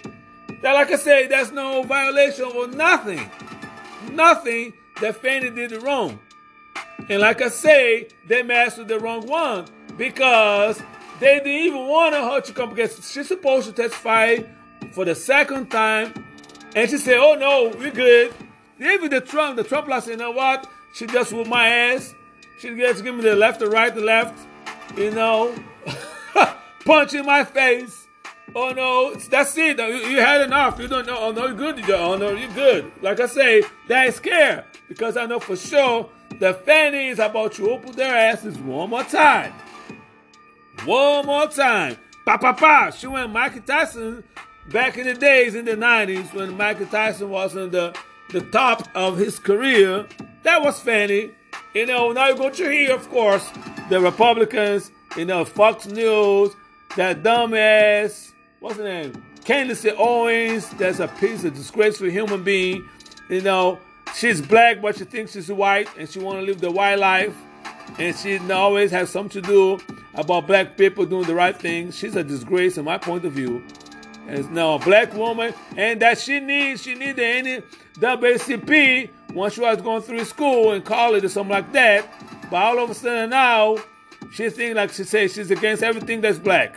That, 0.62 0.74
like 0.74 0.92
I 0.92 0.96
say, 0.96 1.28
there's 1.28 1.52
no 1.52 1.84
violation 1.84 2.46
or 2.46 2.68
nothing, 2.68 3.30
nothing 4.12 4.74
that 5.02 5.18
Fani 5.18 5.50
did 5.50 5.72
wrong. 5.84 6.20
And 7.10 7.22
like 7.22 7.42
I 7.42 7.50
say, 7.50 8.08
they 8.28 8.42
mastered 8.44 8.88
the 8.88 9.00
wrong 9.00 9.28
one 9.28 9.66
because 9.98 10.82
they 11.20 11.36
didn't 11.36 11.48
even 11.48 11.88
want 11.88 12.16
her 12.16 12.42
to 12.42 12.54
come 12.54 12.70
because 12.70 13.10
she's 13.10 13.28
supposed 13.28 13.68
to 13.68 13.74
testify 13.74 14.38
for 14.94 15.06
the 15.06 15.16
second 15.16 15.70
time. 15.70 16.14
And 16.76 16.90
she 16.90 16.98
said, 16.98 17.18
oh 17.18 17.36
no, 17.36 17.78
we're 17.78 17.92
good. 17.92 18.34
Even 18.80 19.10
the 19.10 19.22
Trump, 19.22 19.56
the 19.56 19.64
Trump 19.64 19.88
last, 19.88 20.08
you 20.08 20.18
know 20.18 20.32
what? 20.32 20.70
She 20.94 21.06
just 21.08 21.32
whooped 21.32 21.50
my 21.50 21.68
ass. 21.68 22.14
She 22.60 22.76
just 22.76 23.04
give 23.04 23.16
me 23.16 23.22
the 23.22 23.36
left, 23.36 23.60
the 23.60 23.70
right, 23.70 23.94
the 23.94 24.02
left. 24.02 24.48
You 24.98 25.12
know, 25.12 25.54
punch 26.86 27.14
in 27.14 27.26
my 27.26 27.44
face. 27.44 28.08
Oh 28.54 28.72
no, 28.72 29.14
that's 29.16 29.58
it. 29.58 29.78
You, 29.78 30.20
had 30.20 30.42
enough. 30.42 30.80
You 30.80 30.88
don't 30.88 31.06
know. 31.06 31.18
Oh 31.20 31.32
no, 31.32 31.48
you're 31.48 31.56
good. 31.56 31.90
Oh 31.90 32.16
no, 32.16 32.32
you're 32.32 32.54
good. 32.54 32.92
Like 33.02 33.20
I 33.20 33.26
say, 33.26 33.64
that 33.88 34.08
is 34.08 34.16
scared 34.16 34.64
because 34.88 35.18
I 35.18 35.26
know 35.26 35.40
for 35.40 35.58
sure 35.58 36.10
the 36.40 36.54
Fani 36.54 37.10
is 37.10 37.20
about 37.20 37.54
to 37.54 37.72
open 37.72 37.92
their 37.94 38.16
asses 38.16 38.58
one 38.58 38.90
more 38.90 39.04
time. 39.04 39.54
One 40.86 41.26
more 41.26 41.48
time. 41.48 41.98
Pa 42.26 42.38
pa 42.38 42.54
pa. 42.54 42.92
She 42.92 43.08
went 43.08 43.32
Mike 43.32 43.66
Tyson 43.66 44.24
back 44.72 44.98
in 44.98 45.06
the 45.06 45.14
days 45.14 45.56
in 45.56 45.66
the 45.66 45.76
90s 45.76 46.34
when 46.34 46.56
Mike 46.58 46.90
Tyson 46.90 47.30
was 47.30 47.56
in 47.56 47.72
the, 47.72 47.96
the 48.30 48.42
top 48.42 48.88
of 48.96 49.18
his 49.18 49.40
career. 49.40 50.06
That 50.44 50.62
was 50.62 50.80
Fani. 50.80 51.32
You 51.74 51.86
know, 51.86 52.12
now 52.12 52.28
you're 52.28 52.38
going 52.38 52.54
to 52.54 52.70
hear, 52.70 52.94
of 52.94 53.10
course, 53.10 53.50
the 53.90 54.00
Republicans, 54.00 54.92
you 55.18 55.26
know, 55.26 55.46
Fox 55.46 55.88
News, 55.88 56.56
that 56.96 57.24
dumbass, 57.24 58.32
what's 58.60 58.78
her 58.78 58.84
name? 58.84 59.26
Candace 59.44 59.86
Owens, 59.98 60.70
that's 60.72 61.00
a 61.00 61.08
piece 61.08 61.44
of 61.44 61.54
disgraceful 61.54 62.10
human 62.10 62.44
being. 62.44 62.88
You 63.30 63.42
know, 63.42 63.80
she's 64.16 64.42
black, 64.42 64.82
but 64.82 64.98
she 64.98 65.04
thinks 65.04 65.34
she's 65.34 65.52
white 65.52 65.90
and 65.98 66.10
she 66.10 66.20
want 66.20 66.40
to 66.40 66.46
live 66.46 66.62
the 66.62 66.72
white 66.72 66.96
life. 66.96 67.36
And 68.00 68.16
she 68.16 68.40
always 68.52 68.92
has 68.92 69.10
something 69.10 69.42
to 69.42 69.48
do 69.48 69.80
about 70.16 70.48
black 70.48 70.78
people 70.78 71.06
doing 71.06 71.28
the 71.28 71.36
right 71.36 71.56
thing. 71.56 71.92
She's 71.92 72.16
a 72.16 72.24
disgrace 72.24 72.78
in 72.78 72.86
my 72.86 72.98
point 72.98 73.26
of 73.26 73.34
view. 73.34 73.64
Now 74.26 74.76
a 74.76 74.80
black 74.80 75.14
woman, 75.14 75.54
and 75.78 76.02
that 76.02 76.18
she 76.18 76.40
needs, 76.40 76.82
she 76.82 76.96
needs 76.96 77.16
the 77.16 77.64
NAACP 78.00 79.10
once 79.34 79.54
she 79.54 79.62
was 79.62 79.82
going 79.82 80.02
through 80.02 80.26
school 80.26 80.72
and 80.72 80.84
college 80.84 81.24
or 81.24 81.30
something 81.30 81.54
like 81.54 81.72
that. 81.74 82.08
But 82.50 82.58
all 82.58 82.80
of 82.80 82.90
a 82.90 82.94
sudden 82.94 83.30
now, 83.30 83.78
she 84.32 84.50
thinks 84.50 84.76
like 84.76 84.92
she 84.92 85.04
says 85.04 85.34
she's 85.34 85.52
against 85.52 85.84
everything 85.84 86.22
that's 86.22 86.40
black. 86.40 86.76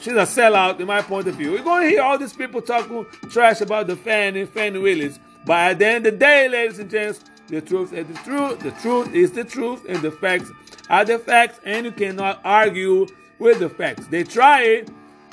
She's 0.00 0.14
a 0.14 0.22
sellout 0.22 0.80
in 0.80 0.86
my 0.86 1.02
point 1.02 1.28
of 1.28 1.34
view. 1.34 1.52
We're 1.52 1.62
going 1.62 1.82
to 1.84 1.88
hear 1.90 2.02
all 2.02 2.16
these 2.16 2.32
people 2.32 2.62
talking 2.62 3.04
trash 3.28 3.60
about 3.60 3.86
the 3.86 3.96
Fani, 3.96 4.46
Fani 4.46 4.78
Willis. 4.78 5.18
But 5.44 5.72
at 5.72 5.78
the 5.78 5.86
end 5.86 6.06
of 6.06 6.14
the 6.14 6.18
day, 6.18 6.48
ladies 6.48 6.78
and 6.78 6.90
gents, 6.90 7.22
the 7.48 7.60
truth 7.60 7.92
is 7.92 8.06
the 8.06 8.14
truth. 8.14 8.60
The 8.60 8.70
truth 8.72 9.14
is 9.14 9.32
the 9.32 9.44
truth, 9.44 9.84
and 9.88 10.00
the 10.00 10.10
facts 10.10 10.50
are 10.88 11.04
the 11.04 11.18
facts, 11.18 11.60
and 11.64 11.84
you 11.84 11.92
cannot 11.92 12.40
argue 12.44 13.06
with 13.38 13.58
the 13.58 13.68
facts. 13.68 14.06
They 14.06 14.24
try 14.24 14.62
it, 14.62 14.90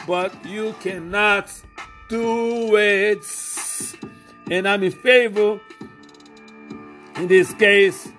but 0.08 0.34
you 0.46 0.74
cannot 0.80 1.52
do 2.08 2.76
it. 2.78 3.26
And 4.50 4.68
I'm 4.68 4.82
in 4.84 4.92
favor. 4.92 5.60
In 7.18 7.28
this 7.28 7.54
case, 7.54 8.10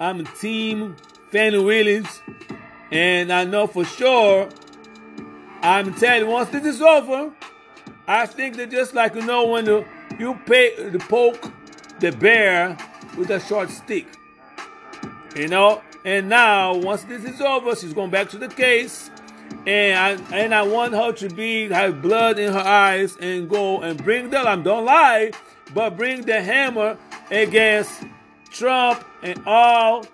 I'm 0.00 0.26
team 0.40 0.96
Fani 1.30 1.58
Williams. 1.58 2.20
and 2.90 3.32
I 3.32 3.44
know 3.44 3.66
for 3.66 3.84
sure. 3.84 4.48
I'm 5.62 5.94
telling 5.94 6.26
you, 6.26 6.30
once 6.30 6.50
this 6.50 6.64
is 6.64 6.82
over, 6.82 7.32
I 8.06 8.26
think 8.26 8.56
that 8.56 8.70
just 8.70 8.94
like 8.94 9.14
you 9.14 9.22
know 9.22 9.46
when 9.46 9.64
the, 9.64 9.84
you 10.18 10.38
pay 10.46 10.90
the 10.90 10.98
poke 10.98 11.52
the 12.00 12.12
bear 12.12 12.76
with 13.16 13.30
a 13.30 13.40
short 13.40 13.70
stick. 13.70 14.06
You 15.36 15.48
know? 15.48 15.82
And 16.04 16.28
now, 16.28 16.74
once 16.74 17.02
this 17.04 17.24
is 17.24 17.40
over, 17.40 17.74
she's 17.74 17.92
going 17.92 18.10
back 18.10 18.28
to 18.30 18.38
the 18.38 18.48
case. 18.48 19.10
And 19.66 19.98
I, 19.98 20.36
and 20.36 20.54
I 20.54 20.62
want 20.62 20.94
her 20.94 21.12
to 21.12 21.28
be 21.28 21.68
have 21.68 22.00
blood 22.00 22.38
in 22.38 22.52
her 22.52 22.58
eyes 22.58 23.16
and 23.20 23.48
go 23.48 23.82
and 23.82 24.02
bring 24.02 24.30
the 24.30 24.42
lamb. 24.42 24.62
Don't 24.62 24.84
lie, 24.84 25.32
but 25.74 25.96
bring 25.96 26.22
the 26.22 26.40
hammer 26.40 26.96
against 27.30 28.02
Trump 28.50 29.04
and 29.22 29.42
all 29.46 30.06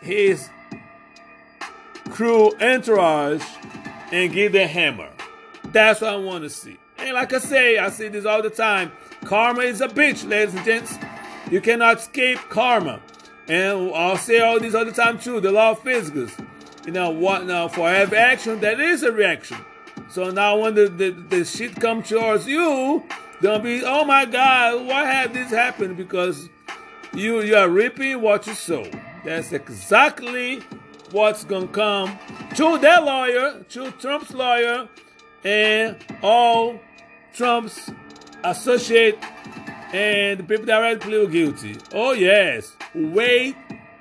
his 0.00 0.48
crew 2.10 2.52
entourage 2.60 3.44
and 4.12 4.32
give 4.32 4.52
the 4.52 4.66
hammer. 4.66 5.10
That's 5.66 6.00
what 6.00 6.14
I 6.14 6.16
want 6.16 6.44
to 6.44 6.50
see. 6.50 6.78
And 6.98 7.14
like 7.14 7.32
I 7.32 7.38
say, 7.38 7.78
I 7.78 7.90
see 7.90 8.08
this 8.08 8.24
all 8.24 8.42
the 8.42 8.50
time. 8.50 8.92
Karma 9.24 9.62
is 9.62 9.80
a 9.80 9.88
bitch, 9.88 10.28
ladies 10.28 10.54
and 10.54 10.64
gents. 10.64 10.94
You 11.50 11.60
cannot 11.60 11.98
escape 11.98 12.38
karma. 12.48 13.00
And 13.48 13.92
I'll 13.94 14.16
say 14.16 14.40
all 14.40 14.60
this 14.60 14.74
other 14.74 14.92
time 14.92 15.18
too, 15.18 15.40
the 15.40 15.50
law 15.50 15.72
of 15.72 15.80
physics. 15.80 16.36
You 16.90 16.94
know, 16.94 17.10
what 17.10 17.46
now 17.46 17.68
for 17.68 17.88
every 17.88 18.18
action 18.18 18.58
that 18.62 18.80
is 18.80 19.04
a 19.04 19.12
reaction. 19.12 19.58
So 20.08 20.30
now 20.30 20.58
when 20.58 20.74
the, 20.74 20.88
the, 20.88 21.10
the 21.10 21.44
shit 21.44 21.76
comes 21.76 22.08
towards 22.08 22.48
you, 22.48 23.04
don't 23.40 23.62
be, 23.62 23.84
oh 23.84 24.04
my 24.04 24.24
God, 24.24 24.88
why 24.88 25.04
have 25.04 25.32
this 25.32 25.50
happened? 25.50 25.96
Because 25.96 26.48
you 27.14 27.42
you 27.42 27.54
are 27.54 27.68
reaping 27.68 28.20
what 28.20 28.48
you 28.48 28.54
sow. 28.54 28.90
That's 29.24 29.52
exactly 29.52 30.62
what's 31.12 31.44
gonna 31.44 31.68
come 31.68 32.18
to 32.56 32.76
their 32.78 33.00
lawyer, 33.00 33.64
to 33.68 33.92
Trump's 33.92 34.32
lawyer, 34.32 34.88
and 35.44 35.96
all 36.24 36.80
Trump's 37.32 37.88
associate 38.42 39.16
and 39.92 40.40
the 40.40 40.42
people 40.42 40.66
that 40.66 40.78
already 40.78 40.98
plead 40.98 41.30
guilty. 41.30 41.76
Oh 41.92 42.14
yes, 42.14 42.74
wait 42.92 43.54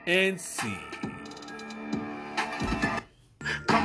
and 0.08 0.42
see. 0.42 0.89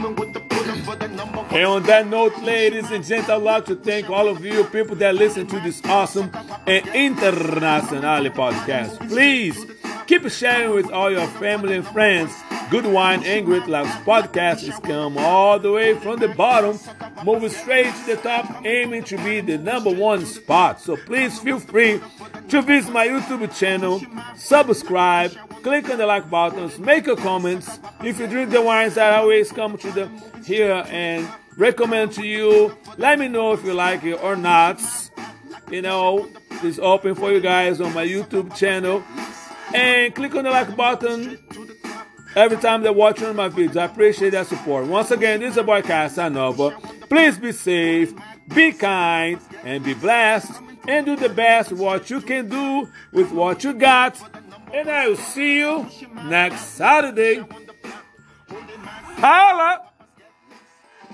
And 0.05 1.65
on 1.65 1.83
that 1.85 2.07
note, 2.09 2.37
ladies 2.43 2.91
and 2.91 3.05
gents, 3.05 3.29
I'd 3.31 3.37
like 3.43 3.65
to 3.67 3.77
thank 3.77 4.11
all 4.11 4.29
of 4.29 4.45
you 4.45 4.65
people 4.65 4.97
that 4.97 5.15
listen 5.15 5.47
to 5.47 5.61
this 5.61 5.81
awesome 5.87 6.31
and 6.67 6.87
international 6.89 8.31
podcast. 8.31 9.09
Please 9.09 9.57
keep 10.07 10.29
sharing 10.31 10.75
with 10.75 10.91
all 10.91 11.11
your 11.11 11.27
family 11.27 11.77
and 11.77 11.87
friends. 11.87 12.33
Good 12.71 12.87
Wine 12.87 13.23
and 13.25 13.45
Great 13.45 13.67
Loves 13.67 13.91
podcast 14.07 14.67
is 14.67 14.79
come 14.81 15.19
all 15.19 15.59
the 15.59 15.71
way 15.71 15.95
from 15.95 16.19
the 16.19 16.29
bottom, 16.29 16.79
moving 17.25 17.51
straight 17.51 17.95
to 17.95 18.07
the 18.07 18.17
top, 18.17 18.65
aiming 18.65 19.05
to 19.05 19.17
be 19.19 19.41
the 19.41 19.59
number 19.59 19.91
one 19.91 20.25
spot. 20.25 20.81
So 20.81 20.97
please 20.97 21.39
feel 21.39 21.61
free 21.61 22.01
to 22.49 22.63
visit 22.63 22.93
my 22.93 23.07
YouTube 23.07 23.57
channel, 23.57 24.01
subscribe, 24.37 25.33
click 25.63 25.89
on 25.91 25.99
the 25.99 26.07
like 26.07 26.29
buttons, 26.31 26.79
make 26.79 27.07
your 27.07 27.17
comments. 27.17 27.79
If 28.03 28.19
you 28.19 28.27
drink 28.27 28.51
the 28.51 28.63
wines 28.63 28.95
that 28.95 29.13
I 29.13 29.19
always 29.19 29.53
come 29.53 29.77
to 29.79 29.91
the 29.93 30.11
here 30.45 30.85
and 30.89 31.29
recommend 31.57 32.13
to 32.13 32.27
you, 32.27 32.77
let 32.97 33.19
me 33.19 33.29
know 33.29 33.53
if 33.53 33.65
you 33.65 33.75
like 33.75 34.03
it 34.05 34.23
or 34.23 34.37
not. 34.37 34.81
You 35.71 35.83
know, 35.83 36.29
it's 36.63 36.79
open 36.79 37.15
for 37.15 37.31
you 37.31 37.41
guys 37.41 37.81
on 37.81 37.93
my 37.95 38.07
YouTube 38.07 38.57
channel. 38.57 39.05
And 39.75 40.15
click 40.15 40.35
on 40.37 40.45
the 40.45 40.51
like 40.51 40.77
button 40.77 41.39
every 42.35 42.57
time 42.59 42.83
they're 42.83 42.93
watching 42.93 43.35
my 43.37 43.49
videos. 43.49 43.77
I 43.77 43.85
appreciate 43.85 44.31
that 44.31 44.47
support. 44.47 44.87
Once 44.87 45.11
again, 45.11 45.41
this 45.41 45.53
is 45.53 45.57
a 45.59 45.63
boy 45.63 45.83
Casanova. 45.83 46.71
Please 47.09 47.39
be 47.39 47.53
safe, 47.53 48.13
be 48.55 48.73
kind, 48.73 49.41
and 49.65 49.85
be 49.85 49.95
blessed. 49.95 50.61
And 50.87 51.07
do 51.07 51.17
the 51.17 51.31
best 51.31 51.73
what 51.73 52.11
you 52.11 52.21
can 52.21 52.49
do 52.51 52.87
with 53.11 53.33
what 53.33 53.65
you 53.65 53.73
got. 53.73 54.21
And 54.71 54.91
I 54.91 55.09
will 55.09 55.17
see 55.17 55.61
you 55.61 55.87
next 56.25 56.61
Saturday. 56.61 57.43
Holla! 59.17 59.91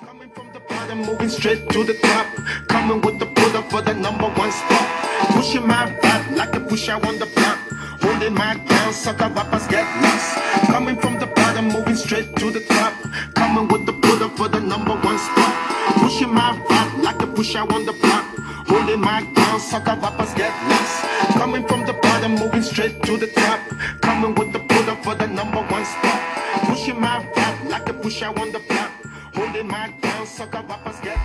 Coming 0.05 0.31
from 0.31 0.53
the 0.53 0.61
bottom, 0.69 0.99
moving 1.03 1.29
straight 1.29 1.69
to 1.71 1.85
the 1.85 1.95
top. 2.03 2.27
Coming 2.69 3.01
with 3.03 3.21
the 3.21 3.27
puller 3.27 3.63
for 3.71 3.81
the 3.81 3.95
number 3.95 4.29
one 4.31 4.51
spot. 4.51 4.89
Pushing 5.35 5.65
my 5.65 5.87
vibe 6.03 6.37
like 6.37 6.57
a 6.57 6.61
push 6.61 6.89
out 6.89 7.07
on 7.07 7.19
the 7.21 7.27
block. 7.27 7.70
Holding 8.03 8.35
my 8.35 8.55
ground, 8.67 8.95
sucker 8.95 9.29
rappers 9.29 9.67
get 9.69 9.87
lost. 10.03 10.37
Coming 10.67 10.97
from 10.97 11.19
the 11.19 11.27
bottom, 11.27 11.69
moving 11.69 11.95
straight 11.95 12.35
to 12.37 12.51
the 12.51 12.61
top. 12.61 12.93
Coming 13.35 13.69
with 13.69 13.87
the 13.87 13.93
puller 13.93 14.29
for 14.37 14.49
the 14.49 14.61
number 14.61 14.95
one 14.95 15.19
spot. 15.19 15.55
Pushing 16.01 16.33
my 16.33 16.59
vibe 16.69 17.03
like 17.03 17.23
a 17.23 17.27
push 17.27 17.55
out 17.57 17.73
on 17.73 17.85
the 17.87 17.93
block. 17.93 18.25
Holding 18.69 19.01
my 19.01 19.23
ground, 19.35 19.63
sucker 19.63 19.99
rappers 20.01 20.33
get 20.35 20.53
lost. 20.69 21.05
Coming 21.41 21.67
from 21.67 21.85
the 21.87 21.95
bottom, 21.95 22.35
moving 22.37 22.63
straight 22.63 23.03
to 23.03 23.17
the 23.17 23.27
top. 23.29 23.61
Coming 24.01 24.35
with 24.35 24.53
the 24.53 24.61
puller 24.61 24.97
for 25.03 25.15
the 25.15 25.27
number 25.27 25.61
one 25.61 25.85
spot. 25.85 26.21
Pushing 26.69 27.01
my 27.01 27.25
vibe 27.35 27.71
like 27.71 27.89
a 27.89 27.95
push 27.95 28.23
out 28.23 28.39
on 28.39 28.53
the 28.53 28.61
block. 28.61 28.91
Holding 29.35 29.67
my 29.67 29.93
ground, 30.01 30.29
sucker 30.29 30.63
rappers 30.69 31.01
get 31.01 31.19